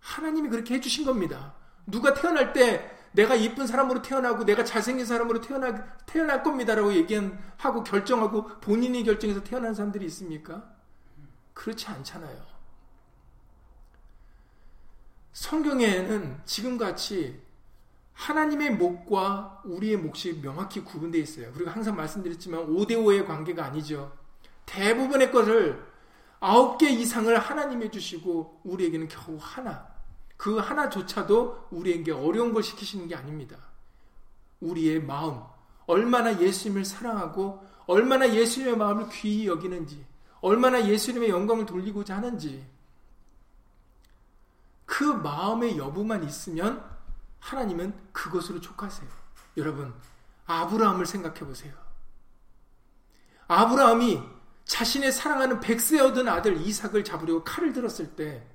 [0.00, 1.54] 하나님이 그렇게 해주신 겁니다.
[1.86, 8.46] 누가 태어날 때 내가 이쁜 사람으로 태어나고 내가 잘생긴 사람으로 태어나, 태어날 겁니다라고 얘기하고 결정하고
[8.60, 10.64] 본인이 결정해서 태어난 사람들이 있습니까?
[11.54, 12.50] 그렇지 않잖아요.
[15.32, 17.42] 성경에는 지금같이
[18.12, 21.50] 하나님의 목과 우리의 몫이 명확히 구분되어 있어요.
[21.52, 24.16] 그리고 항상 말씀드렸지만 5대5의 관계가 아니죠.
[24.66, 25.84] 대부분의 것을
[26.38, 29.89] 아홉 개 이상을 하나님해 주시고 우리에게는 겨우 하나.
[30.40, 33.58] 그 하나조차도 우리에게 어려운 걸 시키시는 게 아닙니다.
[34.60, 35.38] 우리의 마음,
[35.84, 40.02] 얼마나 예수님을 사랑하고 얼마나 예수님의 마음을 귀히 여기는지,
[40.40, 42.66] 얼마나 예수님의 영광을 돌리고자 하는지,
[44.86, 46.88] 그 마음의 여부만 있으면
[47.38, 49.10] 하나님은 그것으로 족하세요.
[49.58, 49.92] 여러분,
[50.46, 51.74] 아브라함을 생각해 보세요.
[53.46, 54.22] 아브라함이
[54.64, 58.49] 자신의 사랑하는 백세 얻은 아들 이삭을 잡으려고 칼을 들었을 때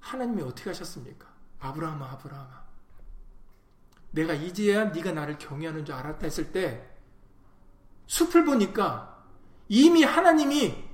[0.00, 1.26] 하나님이 어떻게 하셨습니까?
[1.60, 2.64] 아브라함아 아브라함아
[4.12, 6.88] 내가 이제야 네가 나를 경외하는 줄 알았다 했을 때
[8.06, 9.24] 숲을 보니까
[9.68, 10.88] 이미 하나님이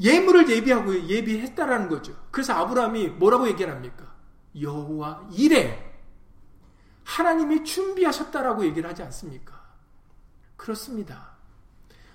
[0.00, 2.16] 예물을 예비하고 예비했다라는 거죠.
[2.30, 4.14] 그래서 아브라함이 뭐라고 얘기합니까?
[4.60, 5.88] 여호와 이래
[7.02, 9.60] 하나님이 준비하셨다라고 얘기를 하지 않습니까?
[10.56, 11.38] 그렇습니다.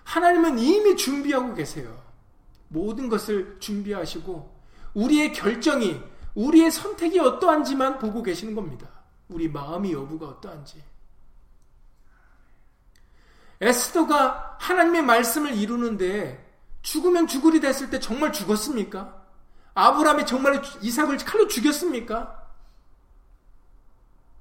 [0.04, 2.02] 하나님은 이미 준비하고 계세요.
[2.70, 4.53] 모든 것을 준비하시고
[4.94, 6.02] 우리의 결정이
[6.36, 8.88] 우리의 선택이 어떠한지만 보고 계시는 겁니다.
[9.30, 10.84] 우리 마음이 여부가 어떠한지.
[13.62, 19.24] 에스더가 하나님의 말씀을 이루는데 죽으면 죽으리 됐을 때 정말 죽었습니까?
[19.74, 22.44] 아브라함이 정말 이삭을 칼로 죽였습니까?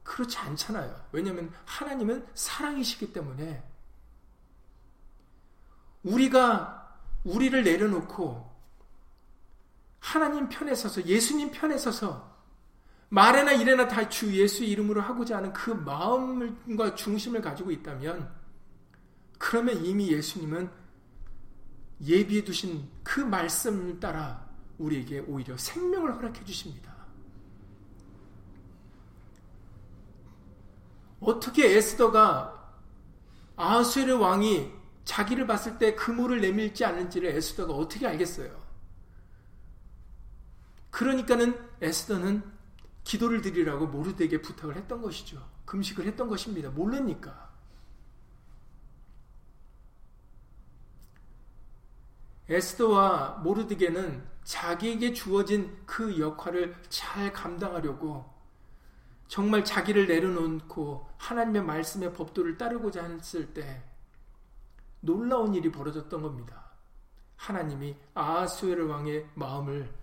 [0.02, 0.94] 그렇지 않잖아요.
[1.12, 3.62] 왜냐하면 하나님은 사랑이시기 때문에
[6.02, 8.51] 우리가 우리를 내려놓고
[10.02, 12.28] 하나님 편에 서서 예수님 편에 서서
[13.08, 18.28] 말에나 일에나 다 주 예수 이름으로 하고자 하는 그 마음과 중심을 가지고 있다면
[19.38, 20.68] 그러면 이미 예수님은
[22.04, 24.44] 예비해 두신 그 말씀을 따라
[24.78, 26.92] 우리에게 오히려 생명을 허락해 주십니다.
[31.20, 32.74] 어떻게 에스더가
[33.56, 34.68] 아수르 왕이
[35.04, 38.61] 자기를 봤을 때 그물을 내밀지 않은지를 에스더가 어떻게 알겠어요?
[40.92, 42.44] 그러니까는 에스더는
[43.02, 45.44] 기도를 드리라고 모르드에게 부탁을 했던 것이죠.
[45.64, 46.70] 금식을 했던 것입니다.
[46.70, 47.50] 모르니까.
[52.48, 58.30] 에스더와 모르드게는 자기에게 주어진 그 역할을 잘 감당하려고
[59.28, 63.82] 정말 자기를 내려놓고 하나님의 말씀의 법도를 따르고자 했을 때
[65.00, 66.70] 놀라운 일이 벌어졌던 겁니다.
[67.36, 70.01] 하나님이 아하수에르 왕의 마음을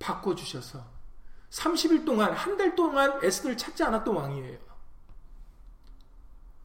[0.00, 0.84] 바꿔주셔서
[1.50, 4.58] 30일 동안 한 달 동안 에스더를 찾지 않았던 왕이에요.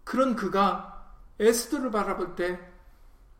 [0.03, 2.75] 그런 그가 에스더를 바라볼 때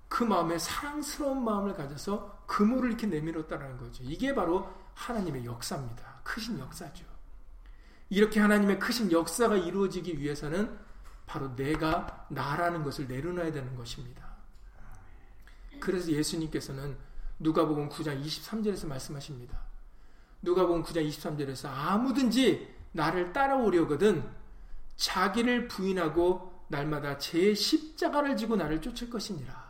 [0.07, 4.03] 그 마음에 사랑스러운 마음을 가져서 그물을 이렇게 내밀었다는 거죠.
[4.03, 6.21] 이게 바로 하나님의 역사입니다.
[6.23, 7.05] 크신 역사죠.
[8.09, 10.77] 이렇게 하나님의 크신 역사가 이루어지기 위해서는
[11.25, 14.23] 바로 내가 나라는 것을 내려놔야 되는 것입니다.
[15.79, 16.97] 그래서 예수님께서는
[17.39, 19.59] 누가복음 9장 23절에서 말씀하십니다.
[20.45, 24.23] 누가복음 9장 23절에서 아무든지 나를 따라오려거든
[24.95, 29.65] 자기를 부인하고 날마다 제 십자가를 지고 나를 쫓을 것이니라.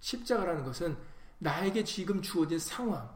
[0.00, 0.96] 십자가라는 것은
[1.38, 3.14] 나에게 지금 주어진 상황,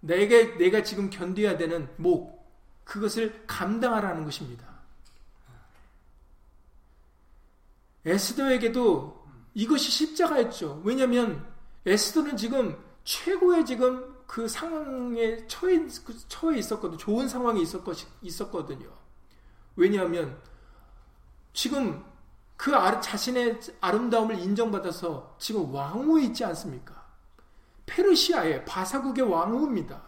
[0.00, 2.42] 내게 내가 지금 견뎌야 되는 목,
[2.84, 4.66] 그것을 감당하라는 것입니다.
[8.04, 10.82] 에스더에게도 이것이 십자가였죠.
[10.84, 11.46] 왜냐하면
[11.86, 15.86] 에스더는 지금 최고의 지금 그 상황에 처해,
[16.26, 16.96] 처해 있었거든.
[16.96, 17.62] 좋은 상황에
[18.22, 18.90] 있었거든요.
[19.76, 20.40] 왜냐하면
[21.52, 22.02] 지금
[22.56, 22.70] 그
[23.02, 27.04] 자신의 아름다움을 인정받아서 지금 왕후에 있지 않습니까?
[27.84, 30.02] 페르시아의 바사국의 왕후입니다.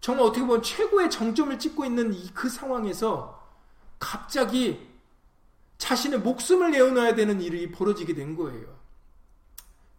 [0.00, 3.46] 정말 어떻게 보면 최고의 정점을 찍고 있는 그 상황에서
[3.98, 4.88] 갑자기
[5.76, 8.78] 자신의 목숨을 내어놔야 되는 일이 벌어지게 된 거예요.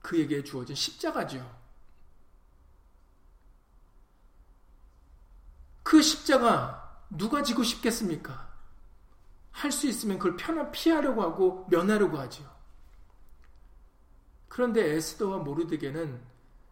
[0.01, 1.58] 그에게 주어진 십자가죠.
[5.89, 8.47] 그 십자가 누가 지고 싶겠습니까?
[9.51, 12.47] 할 수 있으면 그걸 편안 피하려고 하고 면하려고 하죠.
[14.47, 16.21] 그런데 에스더와 모르드게는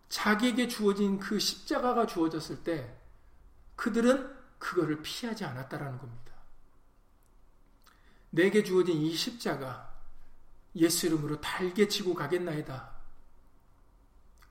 [0.08, 2.96] 자기에게 주어진 그 십자가가 주어졌을 때
[3.76, 6.34] 그들은 그거를 피하지 않았다라는 겁니다.
[8.30, 9.96] 내게 주어진 이 십자가
[10.76, 12.92] 예수 이름으로 달게 지고 가겠나이다.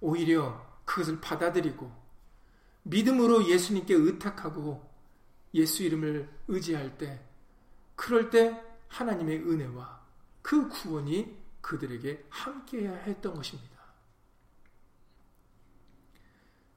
[0.00, 2.05] 오히려 그것을 받아들이고
[2.87, 4.88] 믿음으로 예수님께 의탁하고
[5.55, 7.20] 예수 이름을 의지할 때
[7.96, 10.01] 그럴 때 하나님의 은혜와
[10.42, 13.77] 그 구원이 그들에게 함께해야 했던 것입니다.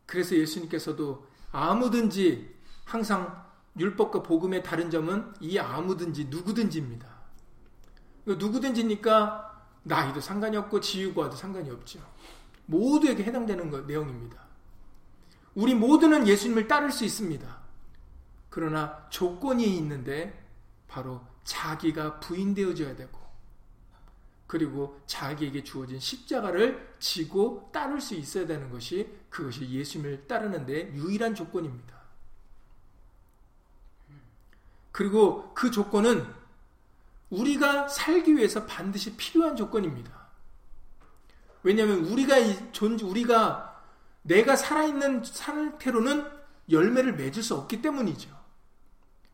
[0.07, 7.07] 그래서 예수님께서도 아무든지 항상 율법과 복음의 다른 점은 이 아무든지 누구든지입니다.
[8.25, 11.99] 누구든지니까 나이도 상관이 없고 지유과도 상관이 없죠.
[12.65, 14.48] 모두에게 해당되는 것, 내용입니다.
[15.55, 17.59] 우리 모두는 예수님을 따를 수 있습니다.
[18.49, 20.45] 그러나 조건이 있는데
[20.87, 23.19] 바로 자기가 부인되어져야 되고
[24.47, 31.99] 그리고 자기에게 주어진 십자가를 지고 따를 수 있어야 되는 것이 그것이 예수님을 따르는데 유일한 조건입니다.
[34.91, 36.25] 그리고 그 조건은
[37.29, 40.27] 우리가 살기 위해서 반드시 필요한 조건입니다.
[41.61, 43.68] 왜냐하면 우리가 존 우리가
[44.29, 46.23] 내가 살아있는 상태로는
[46.69, 48.29] 열매를 맺을 수 없기 때문이죠.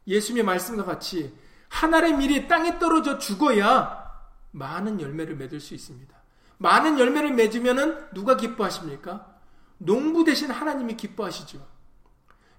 [0.08, 1.34] 예수님의 말씀과 같이
[1.68, 4.06] 하나의 밀이 땅에 떨어져 죽어야
[4.52, 6.16] 많은 열매를 맺을 수 있습니다.
[6.58, 9.36] 많은 열매를 맺으면 누가 기뻐하십니까?
[9.78, 11.76] 농부 되신 하나님이 기뻐하시죠.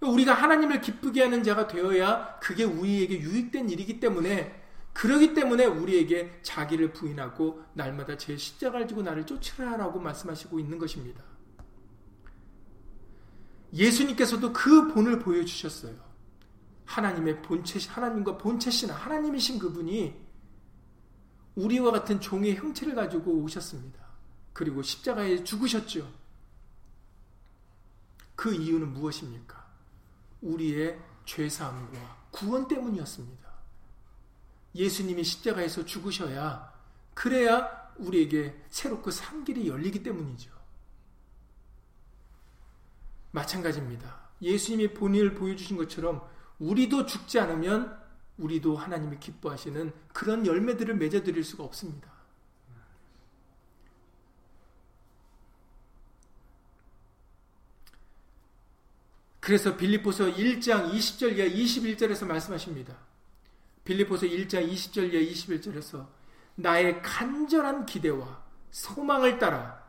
[0.01, 4.63] 우리가 하나님을 기쁘게 하는 자가 되어야 그게 우리에게 유익된 일이기 때문에
[4.93, 11.36] 그러기 때문에 우리에게 자기를 부인하고 날마다 제 십자가를 지고 나를 쫓으라라고 말씀하시고 있는 것입니다.
[13.73, 15.95] 예수님께서도 그 본을 보여주셨어요.
[16.85, 20.15] 하나님의 본체, 하나님과 본체신 하나님이신 그분이
[21.57, 24.05] 우리와 같은 종의 형체를 가지고 오셨습니다.
[24.53, 26.11] 그리고 십자가에 죽으셨죠.
[28.35, 29.67] 그 이유는 무엇입니까?
[30.43, 33.47] 우리의 죄사함과 구원 때문이었습니다.
[34.75, 36.73] 예수님이 십자가에서 죽으셔야
[37.15, 40.56] 그래야 우리에게 새롭고 산 길이 열리기 때문이죠.
[43.37, 44.31] 마찬가지입니다.
[44.41, 46.27] 예수님이 본인을 보여주신 것처럼
[46.59, 47.97] 우리도 죽지 않으면
[48.39, 52.11] 우리도 하나님이 기뻐하시는 그런 열매들을 맺어드릴 수가 없습니다.
[59.41, 62.97] 그래서 빌립보서 1장 20절 이하 21절에서 말씀하십니다.
[63.85, 66.09] 빌립보서 1장 20절 이하 21절에서
[66.57, 69.86] 나의 간절한 기대와 소망을 따라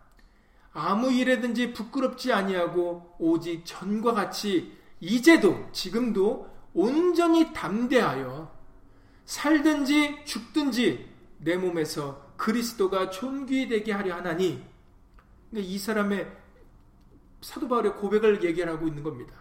[0.80, 8.55] 아무 일에든지 부끄럽지 아니하고 오직 전과 같이 이제도 지금도 온전히 담대하여
[9.25, 11.09] 살든지 죽든지
[11.39, 14.63] 내 몸에서 그리스도가 존귀되게 하려 하나니
[15.51, 16.32] 이 사람의
[17.41, 19.34] 사도 바울의 고백을 얘기하고 있는 겁니다.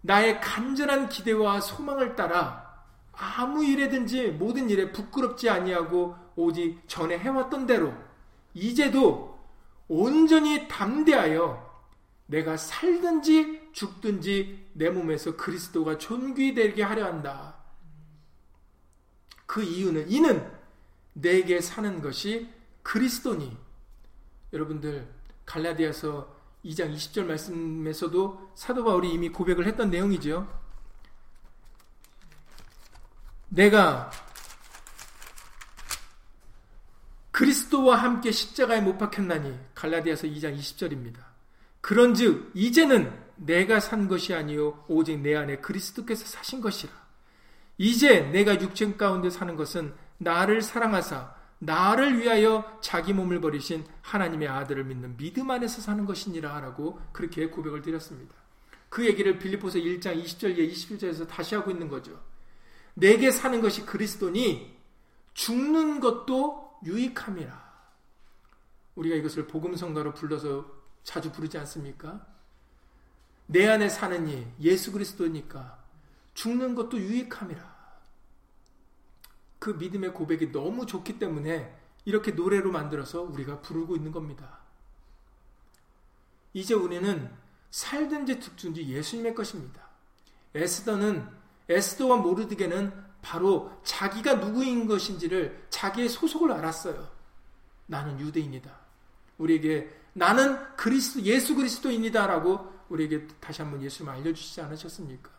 [0.00, 7.94] 나의 간절한 기대와 소망을 따라 아무 일에든지 모든 일에 부끄럽지 아니하고 오직 전에 해왔던 대로
[8.54, 9.29] 이제도
[9.90, 11.68] 온전히 담대하여
[12.26, 17.56] 내가 살든지 죽든지 내 몸에서 그리스도가 존귀되게 하려 한다.
[19.46, 20.48] 그 이유는 이는
[21.12, 22.48] 내게 사는 것이
[22.84, 23.58] 그리스도니.
[24.52, 25.12] 여러분들
[25.44, 30.46] 갈라디아서 2장 20절 말씀에서도 사도 바울이 이미 고백을 했던 내용이죠.
[33.48, 34.12] 내가
[37.40, 41.20] 그리스도와 함께 십자가에 못 박혔나니 갈라디아서 2장 20절입니다.
[41.80, 46.92] 그런즉 이제는 내가 산 것이 아니요 오직 내 안에 그리스도께서 사신 것이라.
[47.78, 54.84] 이제 내가 육체 가운데 사는 것은 나를 사랑하사 나를 위하여 자기 몸을 버리신 하나님의 아들을
[54.84, 58.34] 믿는 믿음 안에서 사는 것이니라 라고 그렇게 고백을 드렸습니다.
[58.90, 62.20] 그 얘기를 빌리포스 1장 20절 예 21절에서 다시 하고 있는 거죠.
[62.92, 64.78] 내게 사는 것이 그리스도니
[65.32, 67.70] 죽는 것도 유익함이라.
[68.96, 70.66] 우리가 이것을 복음성가로 불러서
[71.02, 72.26] 자주 부르지 않습니까?
[73.46, 75.82] 내 안에 사는 이 예수 그리스도니까
[76.34, 77.80] 죽는 것도 유익함이라.
[79.58, 84.60] 그 믿음의 고백이 너무 좋기 때문에 이렇게 노래로 만들어서 우리가 부르고 있는 겁니다.
[86.52, 87.30] 이제 우리는
[87.70, 89.88] 살든지 죽든지 예수님의 것입니다.
[90.54, 91.28] 에스더는
[91.68, 97.08] 에스더와 모르드게는 바로 자기가 누구인 것인지를 자기의 소속을 알았어요.
[97.86, 98.70] 나는 유대인이다.
[99.38, 105.30] 우리에게 나는 그리스도 예수 그리스도인이다라고 우리에게 다시 한번 예수님 알려주시지 않으셨습니까?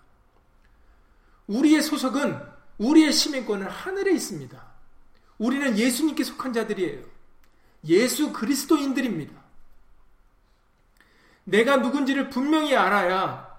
[1.48, 2.42] 우리의 소속은
[2.78, 4.72] 우리의 시민권은 하늘에 있습니다.
[5.38, 7.04] 우리는 예수님께 속한 자들이에요.
[7.86, 9.42] 예수 그리스도인들입니다.
[11.44, 13.50] 내가 누군지를 분명히 알아야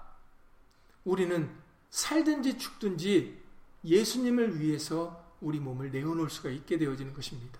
[1.03, 1.49] 우리는
[1.89, 3.42] 살든지 죽든지
[3.83, 7.59] 예수님을 위해서 우리 몸을 내어놓을 수가 있게 되어지는 것입니다.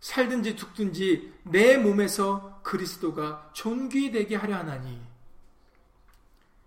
[0.00, 5.00] 살든지 죽든지 내 몸에서 그리스도가 존귀되게 하려 하나니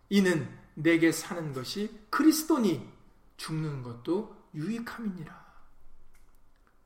[0.09, 2.89] 이는 내게 사는 것이 그리스도니
[3.37, 5.49] 죽는 것도 유익함이니라.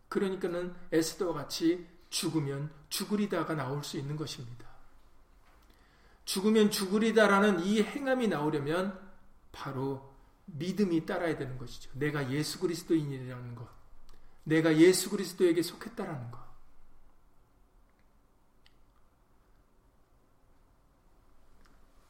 [0.10, 4.68] 그러니까는 에스더와 같이 죽으면 죽으리다가 나올 수 있는 것입니다.
[6.26, 9.00] 죽으면 죽으리다라는 이 행함이 나오려면
[9.52, 10.13] 바로
[10.46, 11.92] 믿음이 따라야 되는 것이죠.
[11.94, 13.68] 내가 예수 그리스도인이라는 것.
[14.44, 16.44] 내가 예수 그리스도에게 속했다라는 것.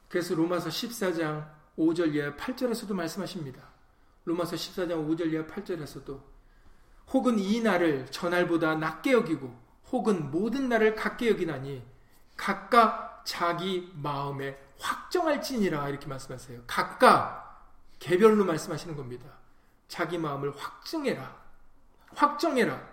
[0.08, 3.68] 그래서 로마서 14장 5절 이하 8절에서도 말씀하십니다.
[4.24, 6.20] 로마서 14장 5절 이하 8절에서도
[7.08, 9.54] 혹은 이 날을 전날보다 낮게 여기고
[9.90, 11.84] 혹은 모든 날을 같게 여기나니
[12.36, 16.62] 각각 자기 마음에 확정할지니라 이렇게 말씀하세요.
[16.66, 17.43] 각각
[18.04, 19.30] 개별로 말씀하시는 겁니다.
[19.88, 21.42] 자기 마음을 확증해라.
[22.14, 22.86] 확정해라.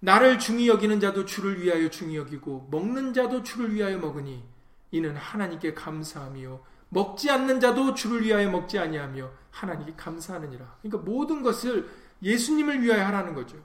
[0.00, 4.44] 나를 중히 여기는 자도 주를 위하여 중히 여기고 먹는 자도 주를 위하여 먹으니
[4.90, 10.76] 이는 하나님께 감사함이요 먹지 않는 자도 주를 위하여 먹지 아니하며 하나님께 감사하느니라.
[10.82, 11.88] 그러니까 모든 것을
[12.22, 13.56] 예수님을 위하여 하라는 거죠.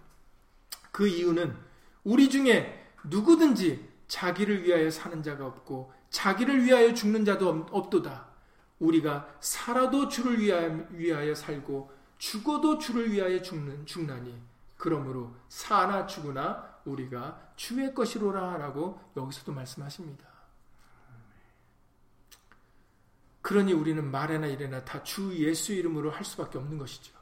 [0.93, 1.53] 그 이유는
[2.05, 8.32] 우리 중에 누구든지 자기를 위하여 사는 자가 없고 자기를 위하여 죽는 자도 없도다.
[8.83, 10.39] 우리가 살아도 주를
[10.91, 14.41] 위하여, 살고 죽어도 주를 위하여 죽는 죽나니
[14.77, 20.27] 그러므로 사나 죽으나 우리가 주의 것이로라라고 여기서도 말씀하십니다.
[23.41, 27.13] 그러니 우리는 말에나 이래나 다 주 예수 이름으로 할 수밖에 없는 것이죠.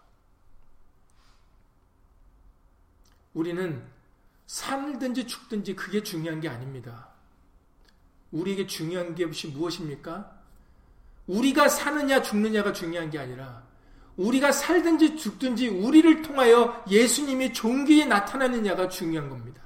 [3.33, 3.83] 우리는
[4.47, 7.09] 살든지 죽든지 그게 중요한 게 아닙니다.
[8.31, 10.40] 우리에게 중요한 게 무엇입니까?
[11.31, 13.63] 우리가 사느냐 죽느냐가 중요한 게 아니라
[14.17, 19.61] 우리가 살든지 죽든지 우리를 통하여 예수님이 종기에 나타나느냐가 중요한 겁니다.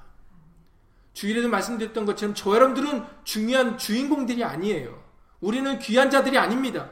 [1.14, 5.04] 주일에도 말씀드렸던 것처럼 저 여러분들은 중요한 주인공들이 아니에요.
[5.42, 6.90] 우리는 귀한 자들이 아닙니다.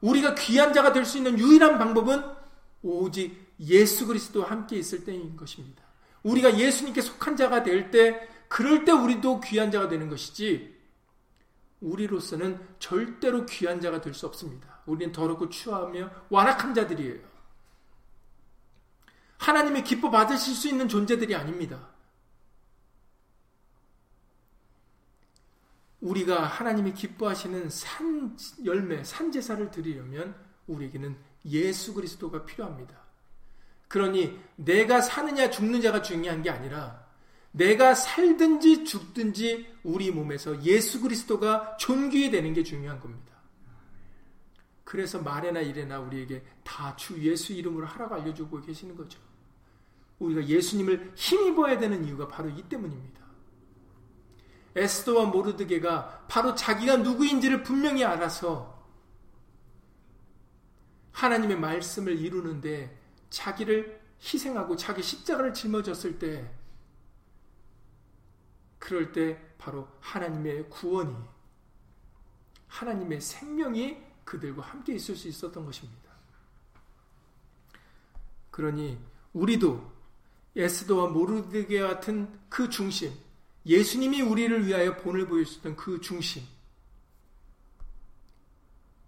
[0.00, 2.22] 우리가 귀한 자가 될 수 있는 유일한 방법은
[2.82, 5.82] 오직 예수 그리스도와 함께 있을 때인 것입니다.
[6.22, 10.75] 우리가 예수님께 속한 자가 될 때, 그럴 때 우리도 귀한 자가 되는 것이지,
[11.80, 14.80] 우리로서는 절대로 귀한 자가 될 수 없습니다.
[14.86, 17.20] 우리는 더럽고 추하며 완악한 자들이에요.
[19.38, 21.88] 하나님의 기뻐 받으실 수 있는 존재들이 아닙니다.
[26.00, 30.34] 우리가 하나님이 기뻐하시는 산 열매, 산 제사를 드리려면
[30.66, 31.16] 우리에게는
[31.46, 32.94] 예수 그리스도가 필요합니다.
[33.88, 37.05] 그러니 내가 사느냐 죽느냐가 중요한 게 아니라
[37.56, 43.34] 내가 살든지 죽든지 우리 몸에서 예수 그리스도가 존귀해 되는 게 중요한 겁니다.
[44.84, 49.18] 그래서 말에나 이래나 우리에게 다 주 예수 이름으로 하라고 알려주고 계시는 거죠.
[50.18, 53.24] 우리가 예수님을 힘입어야 되는 이유가 바로 이 때문입니다.
[54.74, 58.84] 에스더와 모르드게가 바로 자기가 누구인지를 분명히 알아서
[61.12, 62.98] 하나님의 말씀을 이루는데
[63.30, 66.50] 자기를 희생하고 자기 십자가를 짊어졌을 때
[68.86, 71.12] 그럴 때 바로 하나님의 구원이
[72.68, 76.12] 하나님의 생명이 그들과 함께 있을 수 있었던 것입니다.
[78.52, 78.96] 그러니
[79.32, 79.90] 우리도
[80.54, 83.12] 에스더와 모르드게 같은 그 중심,
[83.66, 86.44] 예수님이 우리를 위하여 본을 보여주셨던 그 중심,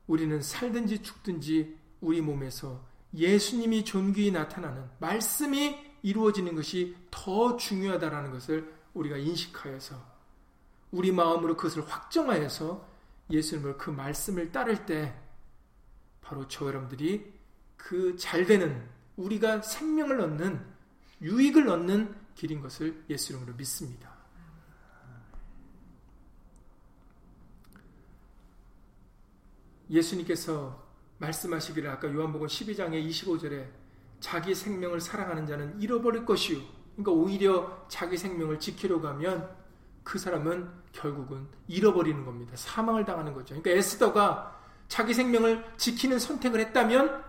[0.09, 9.17] 우리는 살든지 죽든지 우리 몸에서 예수님이 존귀히 나타나는 말씀이 이루어지는 것이 더 중요하다라는 것을 우리가
[9.17, 10.19] 인식하여서
[10.91, 12.87] 우리 마음으로 그것을 확정하여서
[13.31, 15.15] 예수님을 그 말씀을 따를 때
[16.21, 17.33] 바로 저 여러분들이
[17.77, 20.65] 그 잘되는 우리가 생명을 얻는
[21.21, 24.17] 유익을 얻는 길인 것을 예수 이름으로 믿습니다.
[29.91, 30.87] 예수님께서
[31.19, 33.69] 말씀하시기를 아까 요한복음 12장의 25절에
[34.21, 36.78] 자기 생명을 사랑하는 자는 잃어버릴 것이요.
[36.99, 39.49] 그러니까 오히려 자기 생명을 지키려고 하면
[40.03, 42.55] 그 사람은 결국은 잃어버리는 겁니다.
[42.57, 43.55] 사망을 당하는 거죠.
[43.55, 47.23] 그러니까 에스더가 자기 생명을 지키는 선택을 했다면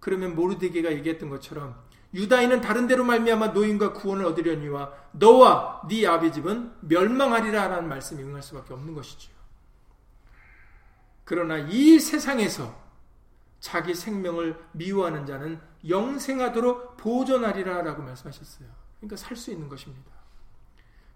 [0.00, 1.74] 그러면 모르드게가 얘기했던 것처럼
[2.12, 8.42] 유다인은 다른 데로 말미암아 노인과 구원을 얻으려니와 너와 네 아비 집은 멸망하리라 라는 말씀이 응할
[8.42, 9.30] 수밖에 없는 것이죠.
[11.24, 12.74] 그러나 이 세상에서
[13.60, 15.58] 자기 생명을 미워하는 자는
[15.88, 18.85] 영생하도록 보존하리라 라고 말씀하셨어요.
[18.98, 20.10] 그러니까 살 수 있는 것입니다.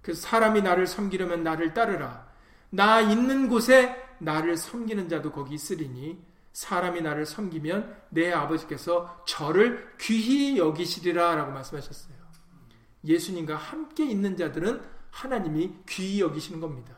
[0.03, 2.29] 그래서 사람이 나를 섬기려면 나를 따르라.
[2.71, 6.23] 나 있는 곳에 나를 섬기는 자도 거기 있으리니
[6.53, 12.15] 사람이 나를 섬기면 내 아버지께서 저를 귀히 여기시리라 라고 말씀하셨어요.
[13.05, 16.97] 예수님과 함께 있는 자들은 하나님이 귀히 여기시는 겁니다.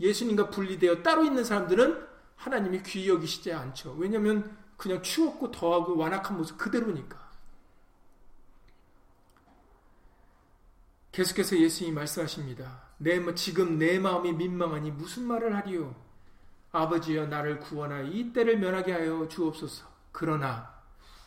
[0.00, 3.94] 예수님과 분리되어 따로 있는 사람들은 하나님이 귀히 여기시지 않죠.
[3.98, 7.21] 왜냐하면 그냥 추웠고 더하고 완악한 모습 그대로니까.
[11.12, 12.82] 계속해서 예수님이 말씀하십니다.
[12.96, 15.94] 내뭐 지금 내 마음이 민망하니 무슨 말을 하리요?
[16.72, 19.86] 아버지여 나를 구원하여 이 때를 면하게 하여 주옵소서.
[20.10, 20.72] 그러나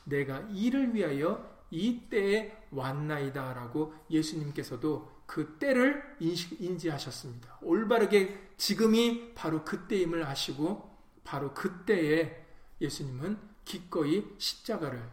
[0.03, 7.59] 내가 이를 위하여 이 때에 왔나이다 라고 예수님께서도 그 때를 인식, 인지하셨습니다.
[7.61, 12.43] 올바르게 지금이 바로 그때임을 아시고 바로 그때에
[12.81, 15.07] 예수님은 기꺼이 십자가를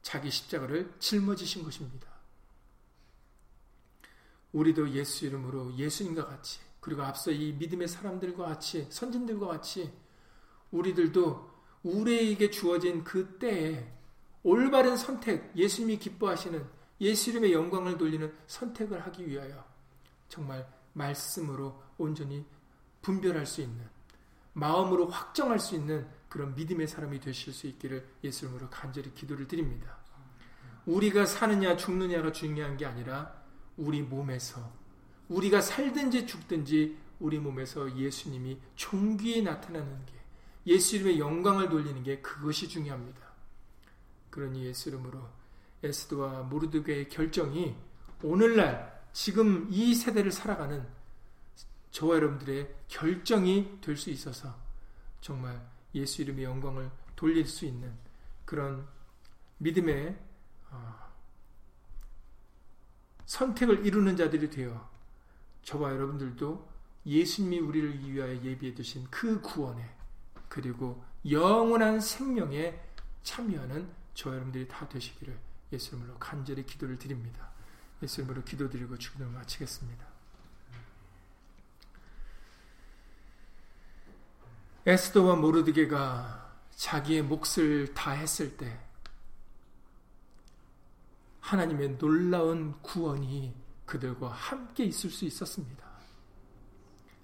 [0.00, 2.07] 자기 십자가를 짊어지신 것입니다.
[4.52, 9.92] 우리도 예수 이름으로 예수님과 같이 그리고 앞서 이 믿음의 사람들과 같이 선진들과 같이
[10.70, 11.50] 우리들도
[11.82, 13.92] 우리에게 주어진 그 때에
[14.42, 16.64] 올바른 선택, 예수님이 기뻐하시는
[17.00, 19.64] 예수 이름의 영광을 돌리는 선택을 하기 위하여
[20.28, 22.44] 정말 말씀으로 온전히
[23.02, 23.86] 분별할 수 있는
[24.52, 29.96] 마음으로 확정할 수 있는 그런 믿음의 사람이 되실 수 있기를 예수 이름으로 간절히 기도를 드립니다.
[30.86, 33.37] 우리가 사느냐 죽느냐가 중요한 게 아니라
[33.78, 34.70] 우리 몸에서
[35.28, 40.12] 우리가 살든지 죽든지 우리 몸에서 예수님이 종기에 나타나는 게
[40.66, 43.26] 예수 이름의 영광을 돌리는 게 그것이 중요합니다.
[44.30, 45.26] 그러니 예수 이름으로
[45.82, 47.74] 에스드와 모르드게의 결정이
[48.22, 50.86] 오늘날 지금 이 세대를 살아가는
[51.90, 54.54] 저와 여러분들의 결정이 될 수 있어서
[55.20, 55.60] 정말
[55.94, 57.92] 예수 이름의 영광을 돌릴 수 있는
[58.44, 58.86] 그런
[59.58, 60.16] 믿음의
[60.70, 61.07] 어,
[63.28, 64.88] 선택을 이루는 자들이 되어
[65.62, 66.66] 저와 여러분들도
[67.04, 69.88] 예수님이 우리를 위하여 예비해 두신 그 구원에
[70.48, 72.80] 그리고 영원한 생명에
[73.22, 75.38] 참여하는 저 여러분들이 다 되시기를
[75.72, 77.50] 예수 이름으로 간절히 기도를 드립니다.
[78.02, 80.06] 예수 이름으로 기도드리고 주기도를 마치겠습니다.
[84.86, 88.80] 에스더와 모르드게가 자기의 몫을 다 했을 때
[91.48, 93.54] 하나님의 놀라운 구원이
[93.86, 95.82] 그들과 함께 있을 수 있었습니다.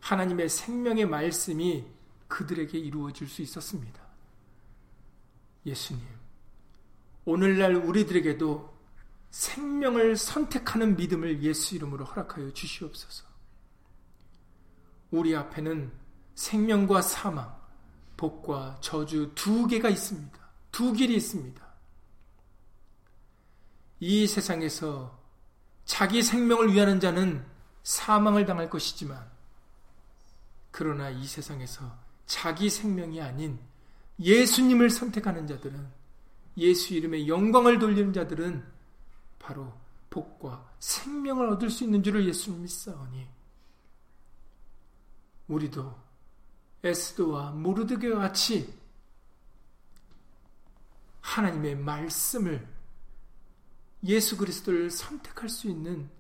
[0.01, 1.85] 하나님의 생명의 말씀이
[2.27, 4.03] 그들에게 이루어질 수 있었습니다.
[5.66, 6.03] 예수님,
[7.27, 8.75] 오늘날 우리들에게도
[9.31, 13.27] 생명을 선택하는 믿음을 예수 이름으로 허락하여 주시옵소서.
[15.11, 15.93] 우리 앞에는
[16.35, 17.55] 생명과 사망,
[18.16, 20.39] 복과 저주 두 개가 있습니다.
[20.72, 21.64] 두 길이 있습니다.
[24.01, 25.19] 이 세상에서
[25.85, 27.45] 자기 생명을 위하는 자는
[27.83, 29.31] 사망을 당할 것이지만,
[30.71, 33.59] 그러나 이 세상에서 자기 생명이 아닌
[34.19, 35.87] 예수님을 선택하는 자들은
[36.57, 38.65] 예수 이름의 영광을 돌리는 자들은
[39.39, 39.73] 바로
[40.11, 43.29] 복과 생명을 얻을 수 있는 줄을 예수님 믿사오니
[45.49, 45.95] 우리도
[46.83, 48.73] 에스도와 모르드게와 같이
[51.21, 52.74] 하나님의 말씀을
[54.05, 56.11] 예수 그리스도를 선택할 수 있는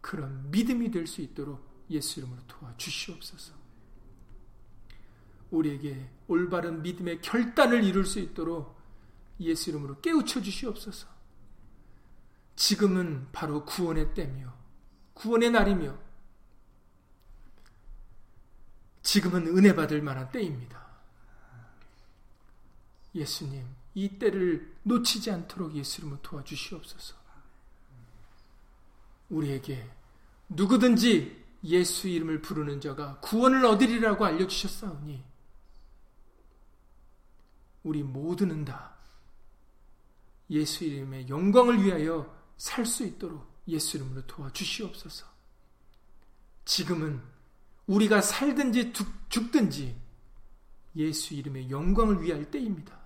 [0.00, 3.54] 그런 믿음이 될 수 있도록 예수 이름으로 도와주시옵소서.
[5.50, 8.80] 우리에게 올바른 믿음의 결단을 이룰 수 있도록
[9.40, 11.08] 예수 이름으로 깨우쳐 주시옵소서.
[12.56, 14.54] 지금은 바로 구원의 때며
[15.14, 15.98] 구원의 날이며
[19.02, 20.80] 지금은 은혜 받을 만한 때입니다.
[23.14, 27.21] 예수님, 이 때를 놓치지 않도록 예수 이름으로 도와주시옵소서.
[29.32, 29.90] 우리에게
[30.48, 35.24] 누구든지 예수 이름을 부르는 자가 구원을 얻으리라고 알려주셨사오니
[37.84, 38.96] 우리 모두는 다
[40.50, 45.26] 예수 이름의 영광을 위하여 살 수 있도록 예수 이름으로 도와주시옵소서.
[46.64, 47.20] 지금은
[47.86, 48.92] 우리가 살든지
[49.28, 49.96] 죽든지
[50.96, 53.00] 예수 이름의 영광을 위할 때입니다.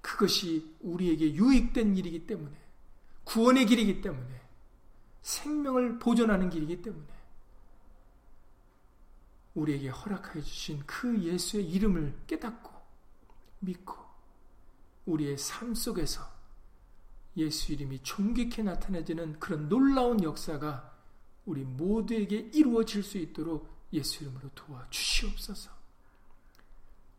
[0.00, 2.56] 그것이 우리에게 유익된 일이기 때문에
[3.24, 4.45] 구원의 길이기 때문에
[5.26, 7.04] 생명을 보존하는 길이기 때문에
[9.54, 12.70] 우리에게 허락하여 주신 그 예수의 이름을 깨닫고
[13.58, 13.96] 믿고
[15.06, 16.22] 우리의 삶 속에서
[17.36, 20.94] 예수 이름이 존귀케 나타내지는 그런 놀라운 역사가
[21.44, 25.70] 우리 모두에게 이루어질 수 있도록 예수 이름으로 도와주시옵소서.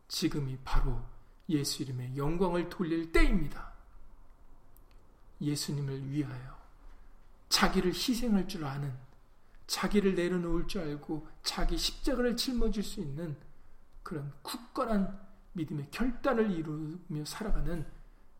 [0.08, 1.02] 지금이 바로
[1.50, 3.72] 예수 이름의 영광을 돌릴 때입니다.
[5.40, 6.57] 예수님을 위하여
[7.48, 8.92] 자기를 희생할 줄 아는
[9.66, 13.36] 자기를 내려놓을 줄 알고 자기 십자가를 짊어질 수 있는
[14.02, 15.20] 그런 굳건한
[15.52, 17.86] 믿음의 결단을 이루며 살아가는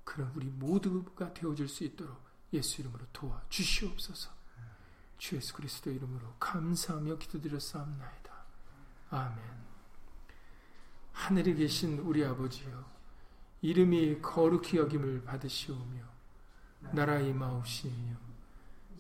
[0.05, 2.19] 그런 우리 모두가 되어질 수 있도록
[2.53, 4.31] 예수 이름으로 도와 주시옵소서.
[5.19, 8.33] 주 예수 그리스도 이름으로 감사하며 기도드렸사옵나이다.
[9.11, 9.39] 아멘.
[11.13, 12.89] 하늘에 계신 우리 아버지여,
[13.61, 16.01] 이름이 거룩히 여김을 받으시오며,
[16.93, 18.28] 나라 임하옵시며,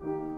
[0.00, 0.29] thank you.